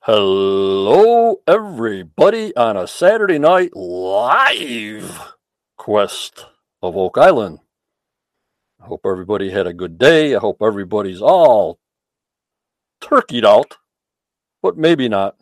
[0.00, 5.34] Hello, everybody, on a Saturday night live
[5.76, 6.46] quest
[6.82, 7.58] of Oak Island.
[8.82, 10.34] I hope everybody had a good day.
[10.34, 11.78] I hope everybody's all
[13.02, 13.76] turkeyed out,
[14.62, 15.36] but maybe not.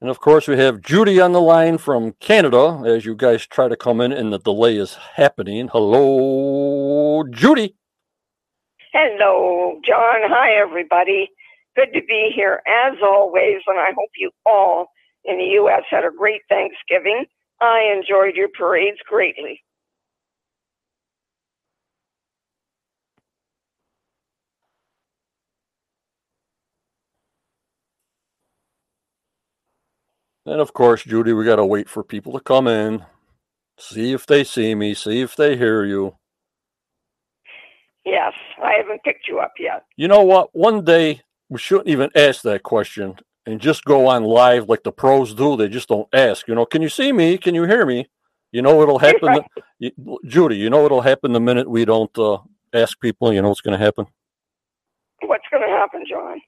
[0.00, 3.68] And of course, we have Judy on the line from Canada as you guys try
[3.68, 5.68] to come in and the delay is happening.
[5.72, 7.74] Hello, Judy.
[8.92, 10.20] Hello, John.
[10.30, 11.30] Hi, everybody.
[11.78, 14.88] Good to be here as always, and I hope you all
[15.24, 15.84] in the U.S.
[15.88, 17.24] had a great Thanksgiving.
[17.60, 19.62] I enjoyed your parades greatly.
[30.44, 33.04] And of course, Judy, we got to wait for people to come in,
[33.78, 36.16] see if they see me, see if they hear you.
[38.04, 39.84] Yes, I haven't picked you up yet.
[39.96, 40.48] You know what?
[40.56, 43.16] One day we shouldn't even ask that question
[43.46, 45.56] and just go on live like the pros do.
[45.56, 46.48] They just don't ask.
[46.48, 47.38] You know, can you see me?
[47.38, 48.08] Can you hear me?
[48.52, 49.44] You know it'll happen, Right.
[49.78, 50.56] you- Judy.
[50.56, 52.38] You know it'll happen the minute we don't uh,
[52.72, 53.32] ask people.
[53.32, 54.06] You know what's going to happen?
[55.22, 56.40] What's going to happen, John?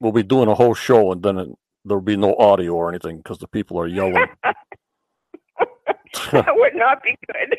[0.00, 1.48] We'll be doing a whole show and then it,
[1.84, 4.26] there'll be no audio or anything because the people are yelling.
[6.32, 7.56] that would not be good.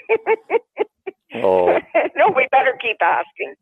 [1.36, 1.78] oh,
[2.16, 3.56] no, we better keep asking.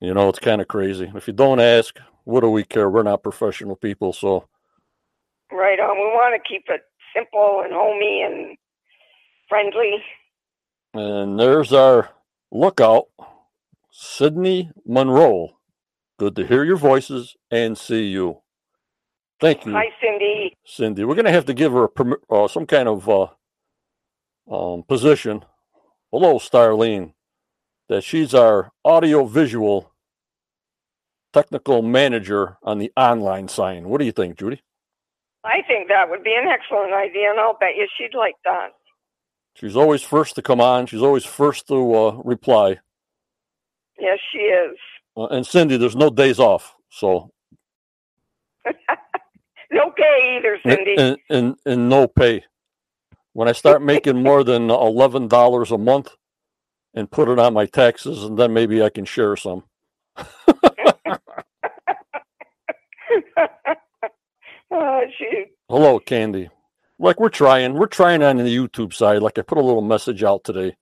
[0.00, 1.10] You know it's kind of crazy.
[1.14, 2.90] If you don't ask, what do we care?
[2.90, 4.48] We're not professional people, so
[5.52, 5.96] Right on.
[5.96, 6.82] We want to keep it
[7.14, 8.56] simple and homey and
[9.48, 9.96] friendly.
[10.94, 12.10] And there's our
[12.50, 13.06] lookout,
[13.90, 15.56] Sydney Monroe.
[16.18, 18.42] Good to hear your voices and see you.
[19.40, 20.56] Thank you, Hi, Cindy.
[20.66, 21.04] Cindy.
[21.04, 23.28] We're going to have to give her a uh, some kind of uh,
[24.50, 25.44] um, position.
[26.12, 27.12] Hello, Starlene.
[27.88, 29.92] That she's our audio visual
[31.32, 33.88] technical manager on the online sign.
[33.88, 34.62] What do you think, Judy?
[35.44, 38.70] I think that would be an excellent idea, and I'll bet you she'd like that.
[39.54, 40.86] She's always first to come on.
[40.86, 42.78] She's always first to uh, reply.
[43.98, 44.76] Yes, she is.
[45.16, 47.30] Uh, and Cindy, there's no days off, so
[49.70, 50.94] No pay either, and, Cindy.
[50.96, 52.44] and, and, and no pay.
[53.34, 56.14] When I start making more than eleven dollars a month,
[56.98, 59.62] and put it on my taxes, and then maybe I can share some.
[64.70, 65.46] oh, shoot.
[65.68, 66.50] Hello, Candy.
[66.98, 69.22] Like we're trying, we're trying on the YouTube side.
[69.22, 70.74] Like I put a little message out today.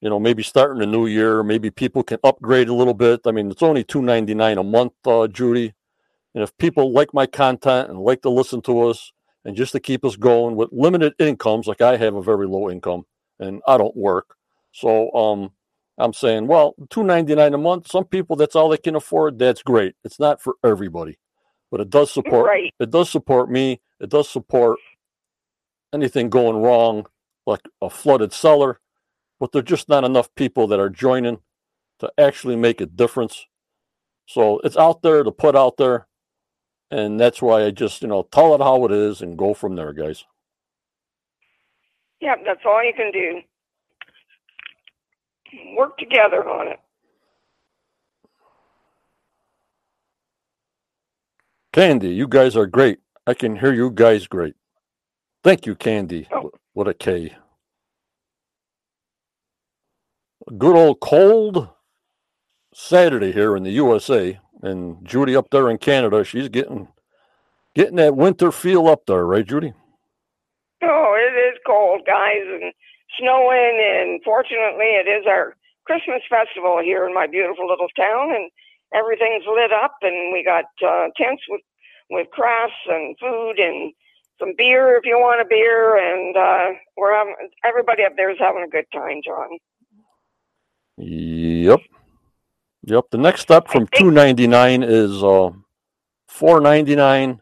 [0.00, 3.22] You know, maybe starting the new year, maybe people can upgrade a little bit.
[3.26, 5.74] I mean, it's only two ninety nine a month, uh, Judy.
[6.34, 9.12] And if people like my content and like to listen to us,
[9.44, 12.70] and just to keep us going with limited incomes, like I have a very low
[12.70, 13.04] income
[13.40, 14.36] and I don't work,
[14.72, 15.52] so um,
[15.98, 17.88] I'm saying, well, two ninety nine a month.
[17.90, 19.38] Some people that's all they can afford.
[19.38, 19.94] That's great.
[20.04, 21.18] It's not for everybody,
[21.70, 22.74] but it does support Right.
[22.80, 23.80] it does support me.
[24.00, 24.80] It does support
[25.94, 27.06] anything going wrong,
[27.46, 28.80] like a flooded cellar.
[29.40, 31.38] But there's just not enough people that are joining
[32.00, 33.46] to actually make a difference.
[34.26, 36.08] So it's out there to put out there.
[36.90, 39.76] And that's why I just, you know, tell it how it is and go from
[39.76, 40.24] there, guys.
[42.20, 43.40] Yep, that's all you can do.
[45.76, 46.78] Work together on it.
[51.72, 52.98] Candy, you guys are great.
[53.26, 54.54] I can hear you guys great.
[55.44, 56.28] Thank you, Candy.
[56.32, 56.50] Oh.
[56.72, 57.34] What a K.
[60.58, 61.68] good old cold
[62.74, 66.88] Saturday here in the USA, and Judy up there in Canada, she's getting
[67.74, 69.72] getting that winter feel up there, right, Judy?
[70.82, 72.72] Oh, it is cold, guys, and
[73.18, 78.50] snowing, and fortunately, it is our Christmas festival here in my beautiful little town, and
[78.94, 81.62] everything's lit up, and we got uh, tents with
[82.10, 83.92] with crafts and food and
[84.40, 87.34] some beer if you want a beer, and uh, we're having
[87.64, 89.58] everybody up there is having a good time, John.
[90.96, 91.80] Yep.
[92.84, 93.04] Yep.
[93.10, 95.50] The next step from two ninety nine is uh
[96.28, 97.40] four ninety nine,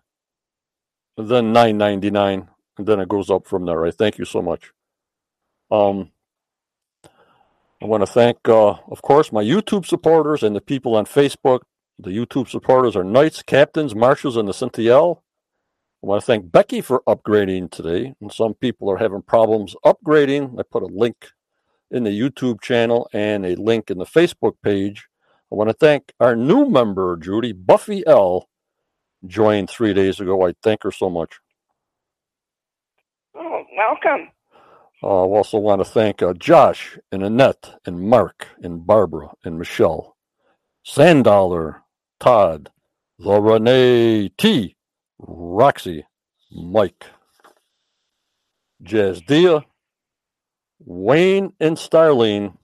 [1.16, 3.80] then nine ninety nine, and then it goes up from there.
[3.80, 3.94] Right.
[3.94, 4.72] Thank you so much.
[5.70, 6.10] Um
[7.82, 11.60] I want to thank uh of course my YouTube supporters and the people on Facebook.
[11.98, 15.22] The YouTube supporters are knights, captains, marshals, and the Cintiel.
[16.02, 18.14] I want to thank Becky for upgrading today.
[18.20, 20.58] And some people are having problems upgrading.
[20.58, 21.30] I put a link
[21.90, 25.08] in the YouTube channel and a link in the Facebook page.
[25.50, 28.48] I want to thank our new member, Judy Buffy L.
[29.26, 30.46] Joined three days ago.
[30.46, 31.40] I thank her so much.
[33.36, 34.30] Oh, welcome.
[35.02, 39.58] Uh, I also want to thank uh, Josh and Annette and Mark and Barbara and
[39.58, 40.16] Michelle.
[40.84, 41.82] Sandollar,
[42.18, 42.70] Todd,
[43.18, 44.76] the Renee T,
[45.18, 46.04] Roxy,
[46.50, 47.04] Mike,
[48.82, 49.64] Jazdia,
[50.80, 52.56] Wayne and Starlene,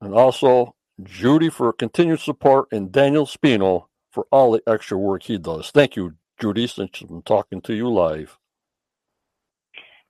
[0.00, 5.38] and also Judy for continued support and Daniel Spino for all the extra work he
[5.38, 5.70] does.
[5.70, 8.38] Thank you, Judy, since I'm talking to you live.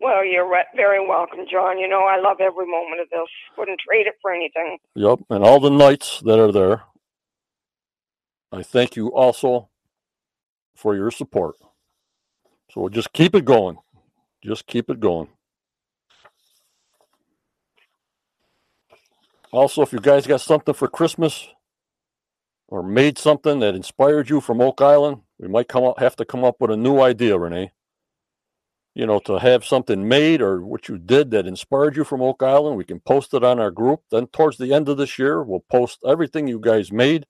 [0.02, 1.78] Well, you're very welcome, John.
[1.78, 3.28] You know, I love every moment of this.
[3.56, 4.78] Wouldn't trade it for anything.
[4.96, 6.82] Yep, and all the nights that are there.
[8.50, 9.69] I thank you also
[10.75, 11.54] for your support.
[12.72, 13.78] So just keep it going.
[14.44, 15.28] Just keep it going.
[19.52, 21.46] Also, if you guys got something for Christmas
[22.66, 26.25] or made something that inspired you from Oak Island, we might come up, have to
[26.25, 27.70] come up with a new idea, Renee.
[28.94, 32.43] You know, to have something made or what you did that inspired you from Oak
[32.43, 34.03] Island, we can post it on our group.
[34.11, 37.25] Then, towards the end of this year, we'll post everything you guys made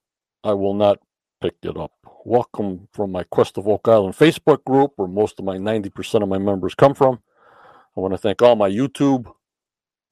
[0.45, 0.99] I will not
[1.41, 1.93] pick it up.
[2.25, 6.29] Welcome from my Quest of Oak Island Facebook group, where most of my 90% of
[6.29, 7.21] my members come from.
[7.97, 9.33] I want to thank all my YouTube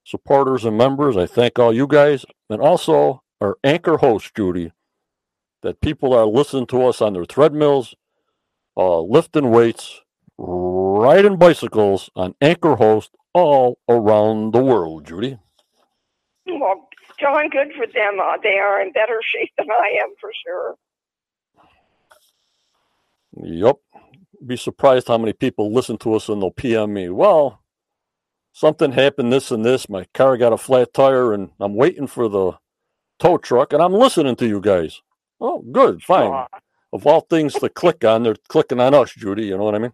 [0.04, 1.16] supporters and members.
[1.16, 4.72] I thank all you guys and also our anchor host, Judy,
[5.62, 7.94] that people are listening to us on their treadmills,
[8.76, 10.00] uh, lifting weights,
[10.38, 15.38] riding bicycles on anchor host all around the world, Judy.
[16.46, 16.88] Well,
[17.20, 18.20] John, good for them.
[18.22, 20.74] Uh, they are in better shape than I am for sure.
[23.42, 23.76] Yep.
[24.46, 27.08] Be surprised how many people listen to us and they'll PM me.
[27.08, 27.60] Well,
[28.52, 29.88] something happened, this and this.
[29.88, 32.52] My car got a flat tire and I'm waiting for the
[33.22, 35.00] tow truck and I'm listening to you guys.
[35.40, 36.30] Oh, good, fine.
[36.30, 36.46] Aww.
[36.92, 39.44] Of all things to click on, they're clicking on us, Judy.
[39.46, 39.92] You know what I mean?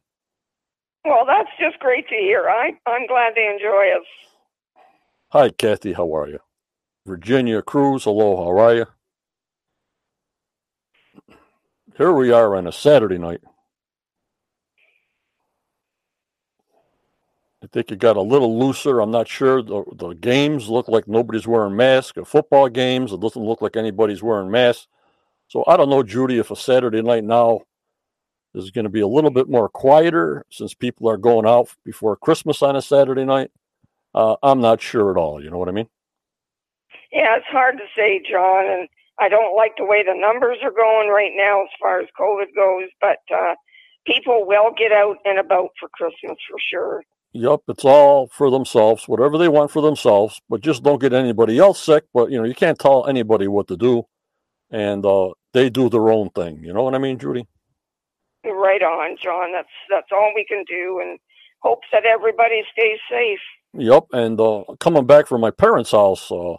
[1.04, 2.48] Well, that's just great to hear.
[2.48, 4.06] I, I'm glad they enjoy us.
[5.30, 5.92] Hi, Kathy.
[5.92, 6.40] How are you?
[7.06, 8.04] Virginia Cruz.
[8.04, 8.36] Hello.
[8.36, 8.86] How are you?
[11.96, 13.40] Here we are on a Saturday night.
[17.62, 19.00] I think it got a little looser.
[19.00, 19.62] I'm not sure.
[19.62, 22.12] The, the games look like nobody's wearing masks.
[22.14, 24.86] The football games, it doesn't look like anybody's wearing masks.
[25.48, 27.62] So I don't know, Judy, if a Saturday night now
[28.54, 32.16] is going to be a little bit more quieter since people are going out before
[32.16, 33.50] Christmas on a Saturday night.
[34.14, 35.42] Uh, I'm not sure at all.
[35.42, 35.88] You know what I mean?
[37.12, 38.66] Yeah, it's hard to say, John.
[38.66, 38.88] And
[39.18, 42.54] I don't like the way the numbers are going right now as far as COVID
[42.54, 43.54] goes, but uh,
[44.06, 47.02] people will get out and about for Christmas for sure.
[47.34, 51.58] Yep, it's all for themselves, whatever they want for themselves, but just don't get anybody
[51.58, 52.04] else sick.
[52.14, 54.04] But you know, you can't tell anybody what to do,
[54.70, 56.62] and uh, they do their own thing.
[56.64, 57.46] You know what I mean, Judy?
[58.44, 59.52] Right on, John.
[59.52, 61.18] That's that's all we can do, and
[61.62, 63.40] hopes that everybody stays safe.
[63.74, 66.54] Yep, and uh, coming back from my parents' house, uh,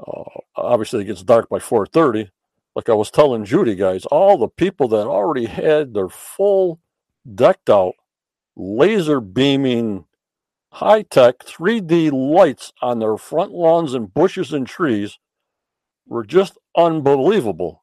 [0.00, 0.24] uh,
[0.56, 2.30] obviously, it gets dark by 4:30.
[2.74, 6.80] Like I was telling Judy, guys, all the people that already had their full
[7.34, 7.94] decked out,
[8.56, 10.06] laser beaming,
[10.72, 15.18] high tech 3D lights on their front lawns and bushes and trees
[16.06, 17.82] were just unbelievable.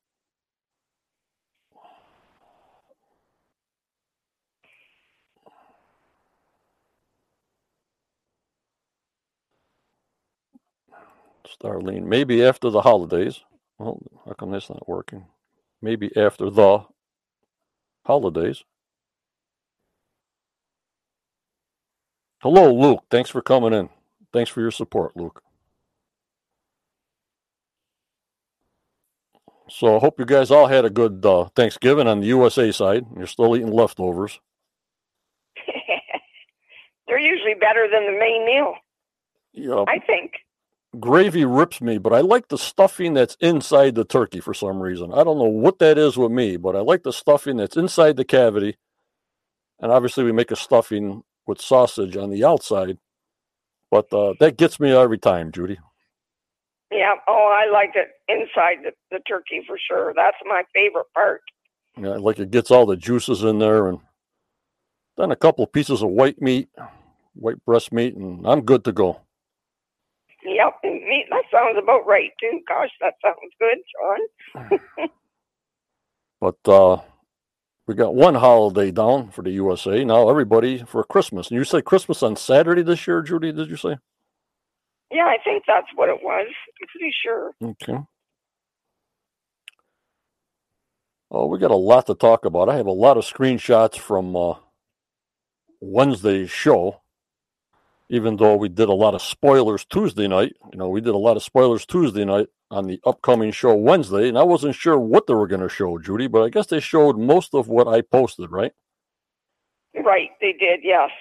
[11.47, 12.05] Starlene.
[12.05, 13.41] Maybe after the holidays.
[13.77, 15.25] Well, how come that's not working?
[15.81, 16.85] Maybe after the
[18.05, 18.63] holidays.
[22.43, 23.05] Hello, Luke.
[23.09, 23.87] Thanks for coming in.
[24.33, 25.41] Thanks for your support, Luke.
[29.69, 33.05] So I hope you guys all had a good uh, Thanksgiving on the USA side.
[33.15, 34.41] You're still eating leftovers.
[37.07, 38.75] They're usually better than the main meal.
[39.53, 40.33] Yeah, I think
[40.99, 45.13] gravy rips me, but I like the stuffing that's inside the turkey for some reason.
[45.13, 48.17] I don't know what that is with me, but I like the stuffing that's inside
[48.17, 48.75] the cavity.
[49.79, 52.97] And obviously, we make a stuffing with sausage on the outside,
[53.91, 55.77] but uh, that gets me every time, Judy.
[56.91, 57.13] Yeah.
[57.27, 60.13] Oh, I like it inside the, the turkey for sure.
[60.15, 61.41] That's my favorite part.
[61.97, 63.99] Yeah, like it gets all the juices in there, and
[65.17, 66.69] then a couple pieces of white meat,
[67.35, 69.21] white breast meat, and I'm good to go.
[70.43, 71.27] Yep, meat.
[71.29, 72.59] That sounds about right too.
[72.67, 74.69] Gosh, that sounds good,
[74.99, 75.09] John.
[76.41, 77.01] but uh,
[77.87, 80.29] we got one holiday down for the USA now.
[80.29, 83.51] Everybody for Christmas, and you say Christmas on Saturday this year, Judy?
[83.51, 83.97] Did you say?
[85.11, 86.47] Yeah, I think that's what it was.
[86.47, 87.51] I'm pretty sure.
[87.61, 87.99] Okay.
[91.29, 92.69] Oh, we got a lot to talk about.
[92.69, 94.55] I have a lot of screenshots from uh,
[95.81, 97.02] Wednesday's show.
[98.09, 101.17] Even though we did a lot of spoilers Tuesday night, you know, we did a
[101.17, 105.25] lot of spoilers Tuesday night on the upcoming show Wednesday, and I wasn't sure what
[105.27, 108.01] they were going to show, Judy, but I guess they showed most of what I
[108.01, 108.73] posted, right?
[109.95, 111.11] Right, they did, yes.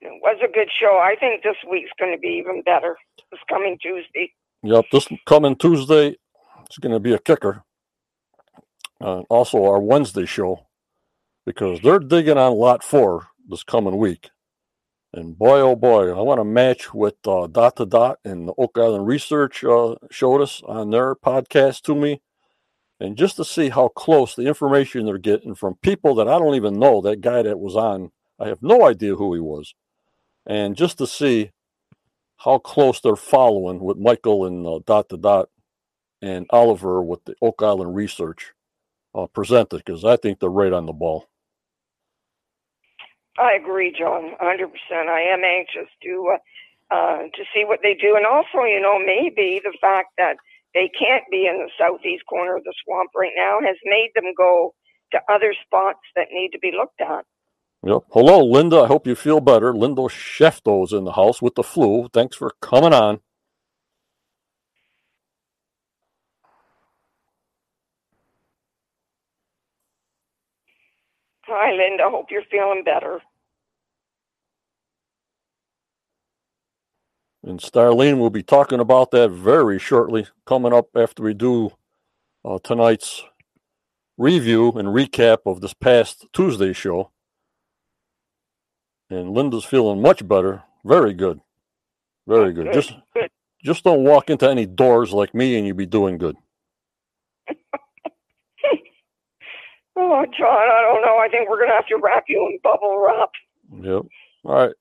[0.00, 0.98] It was a good show.
[0.98, 2.96] I think this week's going to be even better.
[3.30, 4.32] This coming Tuesday.
[4.62, 6.16] Yep, this coming Tuesday
[6.66, 7.62] it's going to be a kicker.
[9.00, 10.66] Uh, also, our Wednesday show,
[11.46, 14.30] because they're digging on lot four this coming week.
[15.16, 18.54] And boy, oh boy, I want to match what uh, Dot to Dot and the
[18.58, 22.20] Oak Island Research uh, showed us on their podcast to me.
[22.98, 26.56] And just to see how close the information they're getting from people that I don't
[26.56, 29.74] even know, that guy that was on, I have no idea who he was.
[30.46, 31.52] And just to see
[32.38, 35.48] how close they're following with Michael and uh, Dot to Dot
[36.22, 38.52] and Oliver with the Oak Island Research
[39.14, 41.28] uh, presented, because I think they're right on the ball.
[43.38, 44.70] I agree, John, 100%.
[45.08, 46.38] I am anxious to uh,
[46.94, 50.36] uh, to see what they do, and also, you know, maybe the fact that
[50.74, 54.32] they can't be in the southeast corner of the swamp right now has made them
[54.36, 54.74] go
[55.12, 57.24] to other spots that need to be looked at.
[57.86, 58.02] Yep.
[58.12, 58.82] Hello, Linda.
[58.82, 59.74] I hope you feel better.
[59.74, 62.08] Linda Shefto's in the house with the flu.
[62.12, 63.20] Thanks for coming on.
[71.56, 72.10] Hi, Linda.
[72.10, 73.20] Hope you're feeling better.
[77.44, 81.70] And Starlene will be talking about that very shortly, coming up after we do
[82.44, 83.22] uh, tonight's
[84.18, 87.12] review and recap of this past Tuesday show.
[89.08, 90.64] And Linda's feeling much better.
[90.84, 91.40] Very good.
[92.26, 92.64] Very good.
[92.64, 92.74] good.
[92.74, 93.30] Just good.
[93.62, 96.36] just don't walk into any doors like me and you'll be doing good.
[99.96, 101.18] Oh, John, I don't know.
[101.18, 103.30] I think we're going to have to wrap you in bubble wrap.
[103.72, 104.02] Yep.
[104.44, 104.72] All right.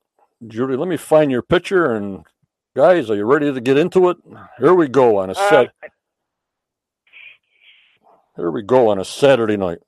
[0.47, 1.93] Judy, let me find your picture.
[1.93, 2.25] And
[2.75, 4.17] guys, are you ready to get into it?
[4.59, 5.67] Here we go on a uh, set.
[5.83, 5.87] Uh,
[8.35, 9.79] Here we go on a Saturday night.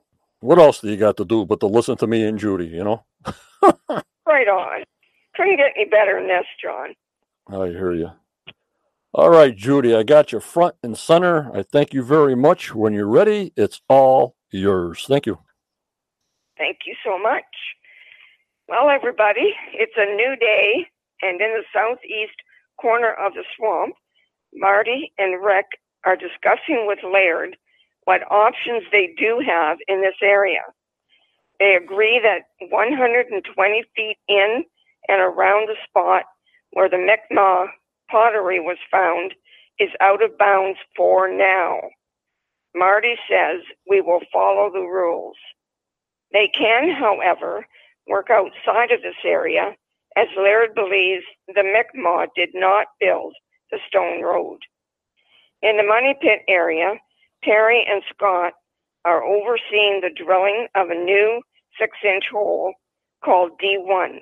[0.41, 2.83] What else do you got to do but to listen to me and Judy, you
[2.83, 3.03] know?
[4.27, 4.83] right on.
[5.35, 6.93] Couldn't get any better than this, John.
[7.47, 8.11] I hear you.
[9.13, 11.49] All right, Judy, I got you front and center.
[11.55, 12.75] I thank you very much.
[12.75, 15.05] When you're ready, it's all yours.
[15.07, 15.37] Thank you.
[16.57, 17.43] Thank you so much.
[18.67, 20.87] Well, everybody, it's a new day,
[21.21, 22.37] and in the southeast
[22.79, 23.95] corner of the swamp,
[24.53, 25.65] Marty and Rick
[26.05, 27.57] are discussing with Laird
[28.05, 30.61] what options they do have in this area.
[31.59, 34.63] They agree that 120 feet in
[35.07, 36.23] and around the spot
[36.71, 37.67] where the Mi'kmaq
[38.09, 39.33] pottery was found
[39.79, 41.79] is out of bounds for now.
[42.75, 45.37] Marty says we will follow the rules.
[46.33, 47.65] They can, however,
[48.07, 49.75] work outside of this area
[50.17, 53.33] as Laird believes the Mi'kmaq did not build
[53.71, 54.59] the stone road.
[55.61, 56.95] In the Money Pit area,
[57.43, 58.53] Terry and Scott
[59.05, 61.41] are overseeing the drilling of a new
[61.79, 62.73] six inch hole
[63.23, 64.19] called D1.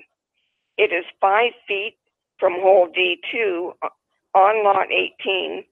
[0.78, 1.96] It is five feet
[2.40, 3.72] from hole D2
[4.36, 5.64] on lot 18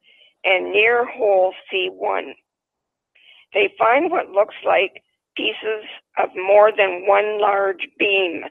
[0.44, 2.34] and near hole C1.
[3.54, 5.04] They find what looks like
[5.36, 5.86] pieces
[6.18, 8.44] of more than one large beam.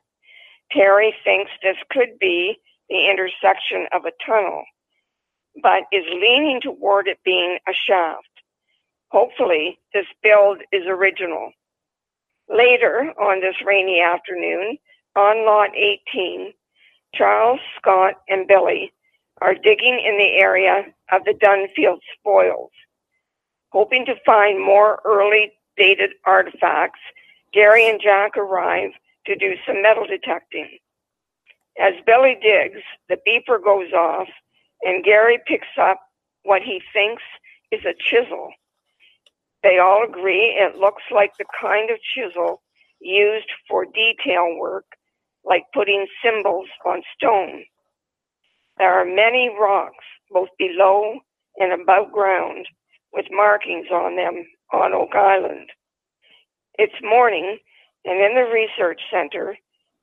[0.73, 2.57] Terry thinks this could be
[2.88, 4.64] the intersection of a tunnel,
[5.62, 8.28] but is leaning toward it being a shaft.
[9.11, 11.52] Hopefully, this build is original.
[12.49, 14.78] Later on this rainy afternoon,
[15.16, 16.52] on lot 18,
[17.14, 18.92] Charles, Scott, and Billy
[19.40, 22.71] are digging in the area of the Dunfield spoils.
[23.72, 27.00] Hoping to find more early dated artifacts,
[27.52, 28.90] Gary and Jack arrive
[29.26, 30.78] to do some metal detecting.
[31.80, 34.28] As Billy digs, the beeper goes off,
[34.82, 36.00] and Gary picks up
[36.42, 37.22] what he thinks
[37.70, 38.50] is a chisel.
[39.62, 42.62] They all agree it looks like the kind of chisel
[43.00, 44.86] used for detail work,
[45.44, 47.64] like putting symbols on stone.
[48.78, 51.20] There are many rocks, both below
[51.58, 52.66] and above ground,
[53.12, 55.70] with markings on them on Oak Island.
[56.78, 57.58] It's morning,
[58.04, 59.56] and in the research center,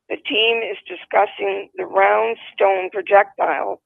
[0.09, 3.81] the team is discussing the round stone projectile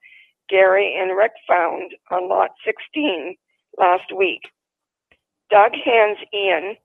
[0.49, 3.35] Gary and Rick found on lot 16
[3.77, 4.41] last week.
[5.49, 6.75] Doug hands Ian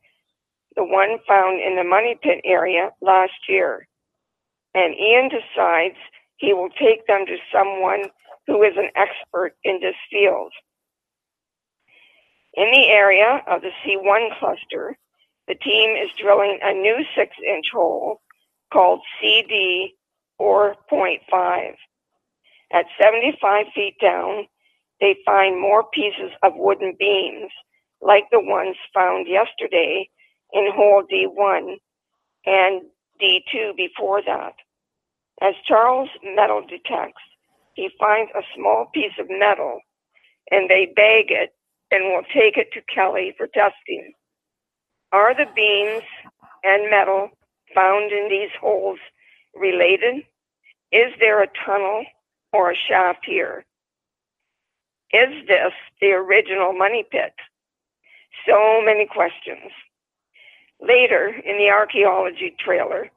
[0.77, 3.89] the one found in the money pit area last year,
[4.75, 5.97] and Ian decides
[6.37, 8.05] he will take them to someone
[8.47, 10.53] who is an expert in this field.
[12.57, 14.97] In the area of the C1 cluster,
[15.49, 18.21] the team is drilling a new six inch hole
[18.73, 19.95] called CD
[20.41, 21.75] 4.5.
[22.73, 24.47] At 75 feet down,
[25.01, 27.53] they find more pieces of wooden beams
[28.01, 30.09] like the ones found yesterday
[30.53, 31.77] in hole D1
[32.47, 32.83] and
[33.23, 34.55] D2 before that.
[35.43, 37.23] As Charles metal detects,
[37.75, 39.81] he finds a small piece of metal
[40.51, 41.51] and they bag it
[41.91, 44.13] and will take it to Kelly for testing.
[45.13, 46.05] Are the beams
[46.65, 47.31] and metal
[47.75, 48.99] found in these holes
[49.55, 50.25] related?
[50.93, 52.05] Is there a tunnel
[52.53, 53.65] or a shaft here?
[55.13, 57.35] Is this the original money pit?
[58.47, 59.71] So many questions.
[60.81, 63.09] Later in the archaeology trailer,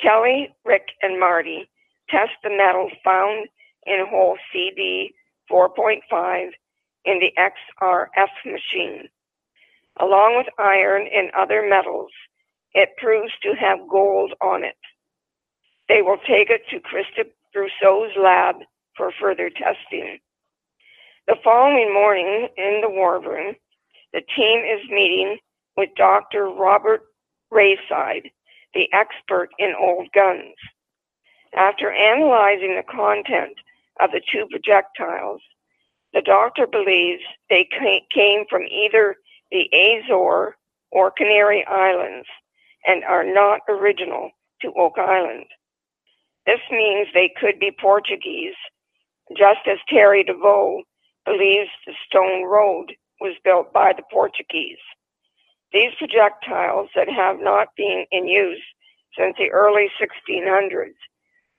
[0.00, 1.68] Kelly, Rick, and Marty
[2.10, 3.48] test the metal found
[3.86, 5.14] in hole CD
[5.50, 6.50] 4.5
[7.08, 9.08] in the XRF machine.
[9.98, 12.10] Along with iron and other metals,
[12.74, 14.76] it proves to have gold on it.
[15.88, 17.24] They will take it to Christa
[17.54, 18.56] Brosseau's lab
[18.94, 20.18] for further testing.
[21.26, 23.54] The following morning in the war room,
[24.12, 25.38] the team is meeting
[25.76, 26.50] with Dr.
[26.50, 27.02] Robert
[27.50, 28.30] Rayside,
[28.74, 30.54] the expert in old guns.
[31.56, 33.56] After analyzing the content
[34.00, 35.40] of the two projectiles,
[36.12, 37.68] the doctor believes they
[38.14, 39.16] came from either
[39.50, 40.52] the Azore
[40.90, 42.28] or Canary Islands
[42.86, 44.30] and are not original
[44.62, 45.46] to Oak Island.
[46.46, 48.56] This means they could be Portuguese,
[49.36, 50.80] just as Terry Deveau
[51.26, 54.78] believes the Stone Road was built by the Portuguese.
[55.72, 58.62] These projectiles that have not been in use
[59.18, 60.96] since the early 1600s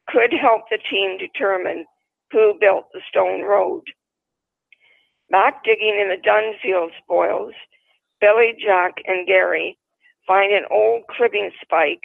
[0.08, 1.86] could help the team determine
[2.32, 3.84] who built the stone road.
[5.30, 7.54] Back digging in the Dunfield spoils,
[8.20, 9.78] Billy, Jack, and Gary
[10.26, 12.02] find an old cribbing spike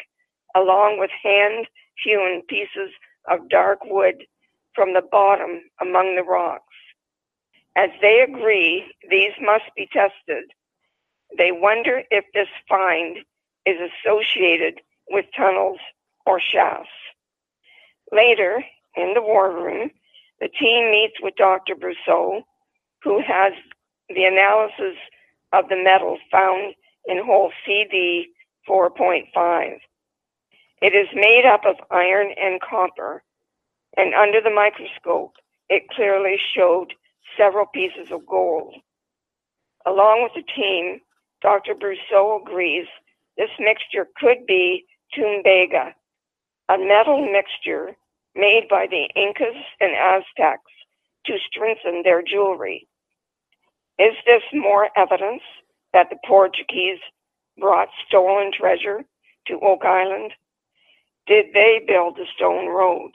[0.55, 1.67] along with hand
[2.03, 2.91] hewn pieces
[3.29, 4.25] of dark wood
[4.75, 6.65] from the bottom among the rocks.
[7.77, 10.45] As they agree these must be tested,
[11.37, 13.19] they wonder if this find
[13.67, 15.79] is associated with tunnels
[16.27, 16.91] or shafts.
[18.13, 18.65] Later,
[18.97, 19.91] in the war room,
[20.41, 21.75] the team meets with Dr.
[21.75, 22.43] Brosseau,
[23.05, 23.53] who has
[24.09, 24.99] the analysis
[25.53, 26.75] of the metals found
[27.07, 28.29] in hole CD
[28.69, 29.79] 4.5.
[30.83, 33.23] It is made up of iron and copper,
[33.97, 35.35] and under the microscope,
[35.69, 36.95] it clearly showed
[37.39, 38.75] several pieces of gold.
[39.87, 41.01] Along with the team,
[41.43, 41.75] Dr.
[41.75, 42.87] Brosseau agrees
[43.37, 44.85] this mixture could be
[45.17, 45.93] tumbaga,
[46.69, 47.97] a metal mixture
[48.35, 50.73] made by the Incas and Aztecs
[51.27, 52.87] to strengthen their jewelry.
[53.99, 55.43] Is this more evidence
[55.93, 56.99] that the Portuguese
[57.59, 59.05] brought stolen treasure
[59.47, 60.33] to Oak Island?
[61.27, 63.13] Did they build the stone road?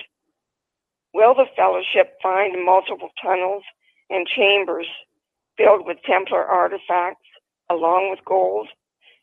[1.13, 3.63] Will the fellowship find multiple tunnels
[4.09, 4.87] and chambers
[5.57, 7.27] filled with Templar artifacts
[7.69, 8.67] along with gold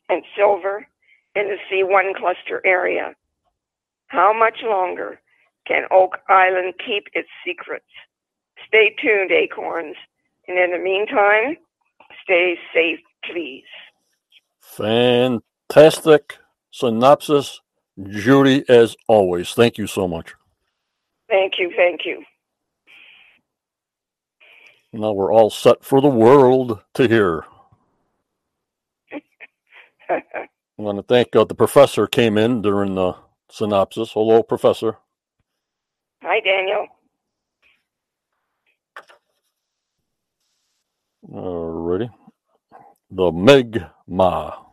[0.09, 0.87] and silver
[1.35, 3.13] in the C1 cluster area.
[4.07, 5.19] How much longer
[5.67, 7.85] can Oak Island keep its secrets?
[8.67, 9.97] Stay tuned, Acorns.
[10.47, 11.57] And in the meantime,
[12.23, 13.63] stay safe, please.
[14.61, 16.37] Fantastic
[16.71, 17.59] synopsis,
[18.01, 19.53] Judy, as always.
[19.53, 20.33] Thank you so much.
[21.29, 21.71] Thank you.
[21.75, 22.23] Thank you.
[24.93, 27.43] Now we're all set for the world to hear.
[30.09, 30.21] I
[30.77, 33.15] want to thank uh, the professor came in during the
[33.51, 34.11] synopsis.
[34.13, 34.97] Hello, professor.
[36.23, 36.87] Hi, Daniel.
[41.31, 42.09] Alrighty.
[43.11, 44.65] The Mi'kmaq.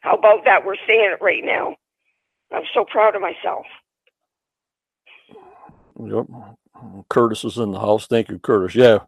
[0.00, 0.64] How about that?
[0.64, 1.76] We're saying it right now.
[2.52, 3.66] I'm so proud of myself.
[5.98, 6.26] Yep.
[7.08, 8.06] Curtis is in the house.
[8.06, 8.74] Thank you, Curtis.
[8.74, 9.00] Yeah,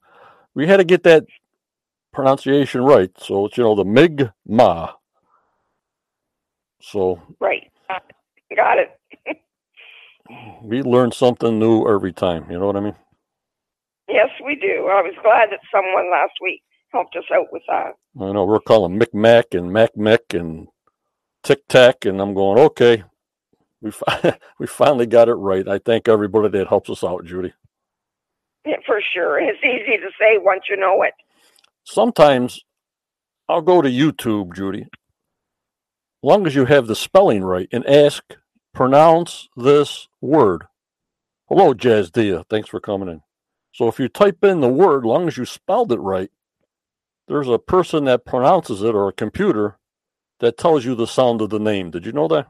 [0.54, 1.24] we had to get that
[2.12, 3.10] pronunciation right.
[3.18, 4.94] So it's, you know, the Mi'kmaq.
[6.80, 7.22] So.
[7.40, 7.70] Right.
[8.54, 9.00] Got it.
[10.62, 12.50] we learn something new every time.
[12.50, 12.96] You know what I mean?
[14.08, 14.88] Yes, we do.
[14.90, 17.92] I was glad that someone last week helped us out with that.
[18.20, 20.68] I know we're calling Micmac and Mac Mic and
[21.44, 23.02] Tic Tac, and I'm going, okay,
[23.80, 25.66] We fi- we finally got it right.
[25.68, 27.52] I thank everybody that helps us out, Judy.
[28.66, 29.38] Yeah, for sure.
[29.40, 31.14] It's easy to say once you know it.
[31.84, 32.60] Sometimes
[33.48, 34.88] I'll go to YouTube, Judy, as
[36.22, 38.24] long as you have the spelling right, and ask,
[38.74, 40.64] pronounce this word.
[41.48, 42.44] Hello, Jazz Dia.
[42.50, 43.22] Thanks for coming in.
[43.76, 46.30] So if you type in the word, long as you spelled it right,
[47.28, 49.76] there's a person that pronounces it or a computer
[50.40, 51.90] that tells you the sound of the name.
[51.90, 52.46] Did you know that?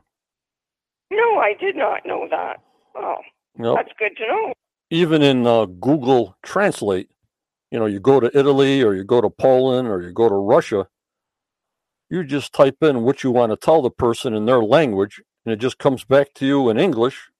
[1.10, 2.60] No, I did not know that.
[2.94, 3.16] Oh,
[3.58, 3.74] Yep.
[3.74, 4.52] that's good to know.
[4.90, 7.10] Even in uh, Google Translate,
[7.72, 10.34] you know, you go to Italy or you go to Poland or you go to
[10.36, 10.86] Russia,
[12.08, 15.52] you just type in what you want to tell the person in their language, and
[15.52, 17.30] it just comes back to you in English.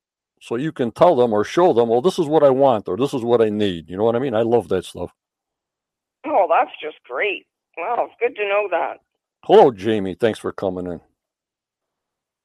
[0.46, 2.96] So you can tell them or show them, well, this is what I want or
[2.96, 3.90] this is what I need.
[3.90, 4.32] You know what I mean?
[4.32, 5.12] I love that stuff.
[6.24, 7.48] Oh, that's just great.
[7.76, 8.98] Wow, it's good to know that.
[9.42, 10.14] Hello, Jamie.
[10.14, 11.00] Thanks for coming in.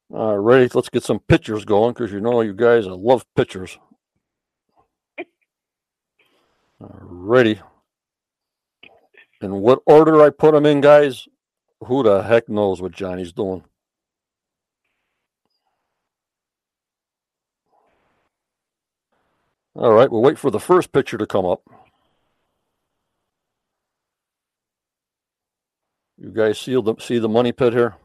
[0.09, 0.73] All right?
[0.73, 3.77] Let's get some pictures going because you know you guys, I love pictures.
[6.79, 7.61] Ready?
[9.41, 11.27] In what order I put them in, guys?
[11.81, 13.63] Who the heck knows what Johnny's doing?
[19.75, 21.61] All right, we'll wait for the first picture to come up.
[26.17, 27.95] You guys see the see the money pit here?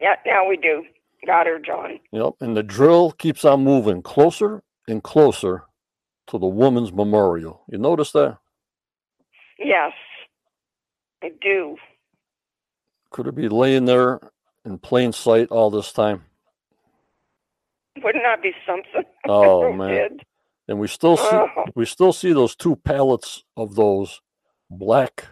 [0.00, 0.84] Yeah, now we do.
[1.26, 1.98] Got her, John.
[2.12, 5.64] Yep, and the drill keeps on moving closer and closer
[6.28, 7.62] to the woman's memorial.
[7.68, 8.38] You notice that?
[9.58, 9.92] Yes,
[11.22, 11.76] I do.
[13.10, 14.20] Could it be laying there
[14.64, 16.24] in plain sight all this time?
[18.02, 19.02] Wouldn't that be something?
[19.28, 19.88] Oh man!
[19.88, 20.22] Did?
[20.68, 24.20] And we still see Oh, we still see those two pallets of those
[24.70, 25.26] black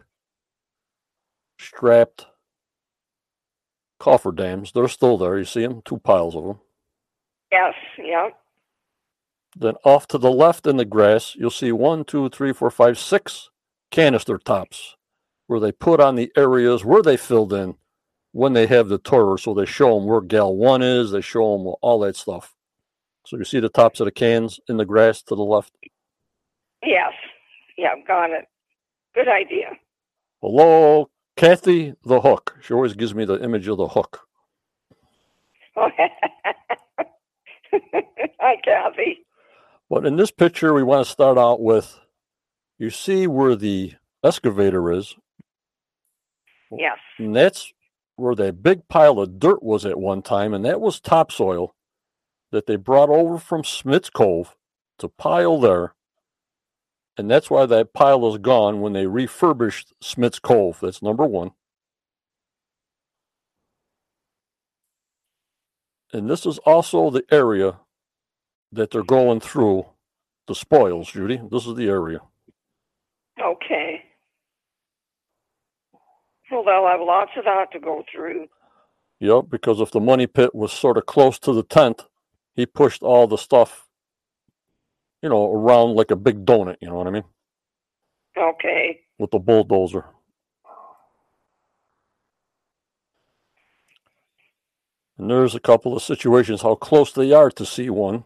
[1.58, 2.26] strapped
[4.00, 4.72] cofferdams.
[4.72, 5.38] They're still there.
[5.38, 5.82] You see them?
[5.84, 6.60] Two piles of them.
[7.52, 8.28] yes, yeah.
[9.56, 12.98] Then off to the left in the grass, you'll see one, two, three, four, five,
[12.98, 13.50] six
[13.90, 14.96] canister tops
[15.46, 17.76] where they put on the areas where they filled in
[18.32, 19.38] when they have the tour.
[19.38, 22.53] So they show them where gal one is, they show them all that stuff.
[23.26, 25.72] So you see the tops of the cans in the grass to the left.
[26.84, 27.12] Yes.
[27.78, 28.44] Yeah, got it.
[29.14, 29.68] Good idea.
[30.42, 32.58] Hello, Kathy the Hook.
[32.62, 34.20] She always gives me the image of the hook.
[35.76, 35.90] Hi,
[38.64, 39.24] Kathy.
[39.90, 41.98] But in this picture, we want to start out with
[42.78, 45.14] you see where the excavator is,
[46.70, 46.98] Yes.
[47.18, 47.72] and that's
[48.16, 51.74] where that big pile of dirt was at one time, and that was topsoil
[52.54, 54.54] that they brought over from Smith's Cove
[55.00, 55.92] to pile there.
[57.18, 60.78] And that's why that pile is gone when they refurbished Smith's Cove.
[60.80, 61.50] That's number one.
[66.12, 67.80] And this is also the area
[68.70, 69.86] that they're going through
[70.46, 71.40] the spoils, Judy.
[71.50, 72.20] This is the area.
[73.40, 74.00] Okay.
[76.52, 78.46] Well, they'll have lots of that to go through.
[79.18, 82.04] Yep, because if the money pit was sort of close to the tent,
[82.54, 83.86] he pushed all the stuff,
[85.22, 87.24] you know, around like a big donut, you know what I mean?
[88.36, 89.00] Okay.
[89.18, 90.04] With the bulldozer.
[95.16, 98.24] And there's a couple of situations how close they are to C1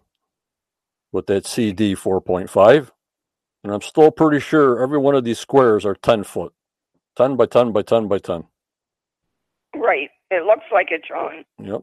[1.12, 2.90] with that CD 4.5.
[3.62, 6.54] And I'm still pretty sure every one of these squares are 10 foot
[7.18, 8.44] 10 by 10 by 10 by 10.
[9.74, 10.08] Right.
[10.30, 11.44] It looks like it, John.
[11.58, 11.82] Yep.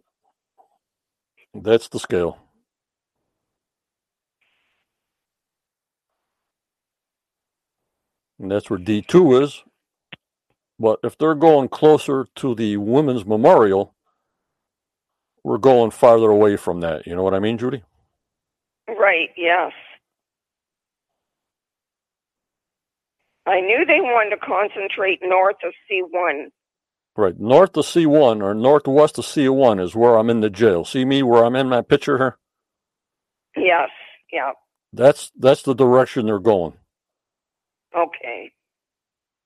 [1.56, 2.38] That's the scale.
[8.40, 9.64] And that's where D2 is.
[10.78, 13.96] But if they're going closer to the women's memorial,
[15.44, 17.08] we're going farther away from that.
[17.08, 17.84] You know what I mean, Judy?
[18.88, 19.30] Right.
[19.38, 19.72] Yes.
[23.46, 26.48] I knew they wanted to concentrate north of C1.
[27.18, 27.40] Right.
[27.40, 30.84] North of C1 or northwest of C1 is where I'm in the jail.
[30.84, 32.38] See me where I'm in my picture here?
[33.56, 33.90] Yes.
[34.34, 34.52] Yeah.
[34.92, 36.74] That's that's the direction they're going.
[37.96, 38.52] Okay.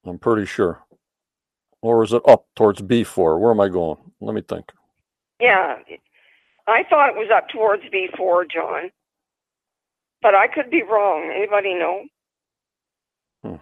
[0.04, 0.82] I'm pretty sure.
[1.82, 3.38] Or is it up towards B4?
[3.38, 3.98] Where am I going?
[4.20, 4.72] Let me think.
[5.40, 5.76] Yeah.
[6.66, 8.90] I thought it was up towards B4, John.
[10.22, 11.32] But I could be wrong.
[11.34, 12.02] Anybody know?
[13.44, 13.60] All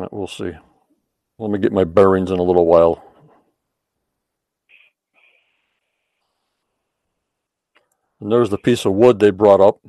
[0.00, 0.52] right, we'll see.
[1.38, 3.04] Let me get my bearings in a little while.
[8.20, 9.80] And there's the piece of wood they brought up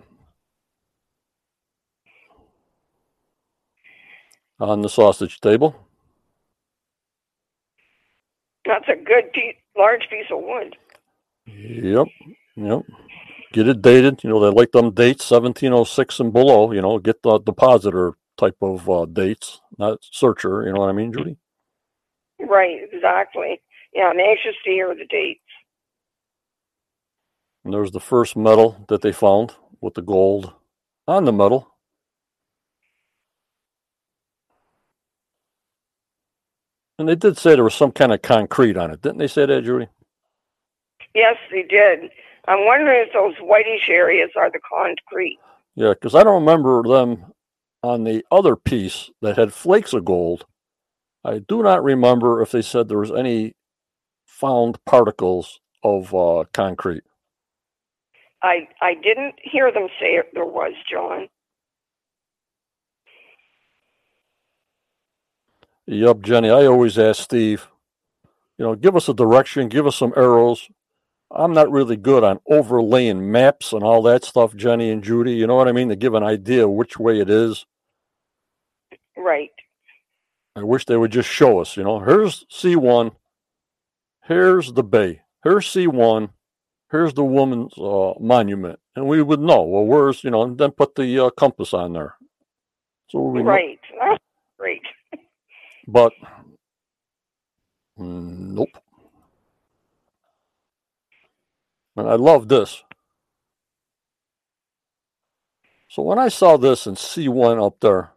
[4.60, 5.76] on the sausage table.
[8.66, 10.76] That's a good piece, large piece of wood.
[11.48, 12.08] Yep,
[12.58, 12.82] yep.
[13.54, 14.24] Get it dated.
[14.24, 16.72] You know, they like them dates, 1706 and below.
[16.72, 20.64] You know, get the depositor type of uh, dates, not searcher.
[20.66, 21.38] You know what I mean, Judy?
[22.40, 23.62] Right, exactly.
[23.94, 25.42] Yeah, I'm anxious to hear the dates.
[27.66, 30.54] And there's the first medal that they found with the gold
[31.08, 31.68] on the medal.
[37.00, 39.02] And they did say there was some kind of concrete on it.
[39.02, 39.88] Didn't they say that, Judy?
[41.14, 42.10] Yes, they did.
[42.48, 45.40] I'm wondering if those whitish areas are the concrete.
[45.76, 47.26] Yeah, because I don't remember them
[47.84, 50.46] on the other piece that had flakes of gold.
[51.24, 53.56] I do not remember if they said there was any
[54.26, 57.04] found particles of uh, concrete.
[58.44, 61.28] I I didn't hear them say there was, John.
[65.88, 66.50] Yep, Jenny.
[66.50, 67.68] I always ask Steve,
[68.58, 70.70] you know, give us a direction, give us some arrows.
[71.30, 75.34] I'm not really good on overlaying maps and all that stuff, Jenny and Judy.
[75.34, 75.90] You know what I mean?
[75.90, 77.66] To give an idea which way it is.
[79.18, 79.52] Right.
[80.56, 83.12] I wish they would just show us, you know, here's C1,
[84.24, 86.30] here's the bay, here's C1,
[86.90, 88.80] here's the woman's uh, monument.
[88.96, 91.94] And we would know, well, where's, you know, and then put the uh, compass on
[91.94, 92.16] there.
[93.10, 93.80] So we Right.
[93.96, 94.18] Know.
[94.60, 94.82] great.
[95.90, 96.12] But,
[97.98, 98.70] nope.
[101.98, 102.84] And I love this.
[105.90, 108.12] So when I saw this in C1 up there,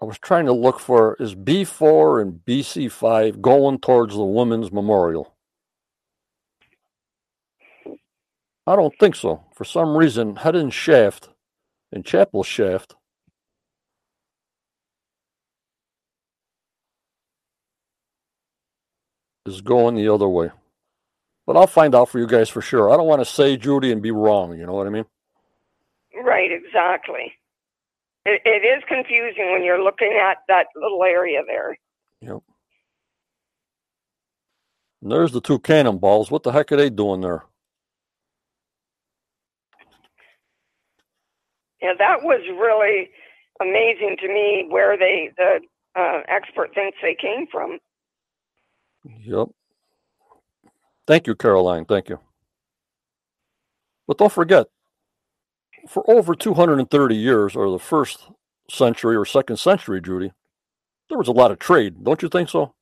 [0.00, 5.34] I was trying to look for is B4 and BC5 going towards the Women's Memorial?
[8.66, 9.44] I don't think so.
[9.54, 11.28] For some reason, Hedden Shaft
[11.92, 12.94] and Chapel Shaft
[19.46, 20.50] is going the other way.
[21.46, 22.90] But I'll find out for you guys for sure.
[22.90, 24.58] I don't want to say Judy and be wrong.
[24.58, 25.04] You know what I mean?
[26.24, 27.32] Right, exactly.
[28.24, 31.76] It, it is confusing when you're looking at that little area there.
[32.20, 32.38] Yep.
[35.02, 36.30] And there's the two cannonballs.
[36.30, 37.44] What the heck are they doing there?
[41.80, 43.10] Yeah, that was really
[43.60, 45.60] amazing to me where they the
[45.94, 47.78] uh, expert thinks they came from.
[49.06, 49.48] Yep.
[51.06, 51.84] Thank you, Caroline.
[51.84, 52.18] Thank you.
[54.06, 54.66] But don't forget,
[55.88, 58.28] for over 230 years, or the first
[58.70, 60.32] century or second century, Judy,
[61.08, 62.02] there was a lot of trade.
[62.02, 62.74] Don't you think so?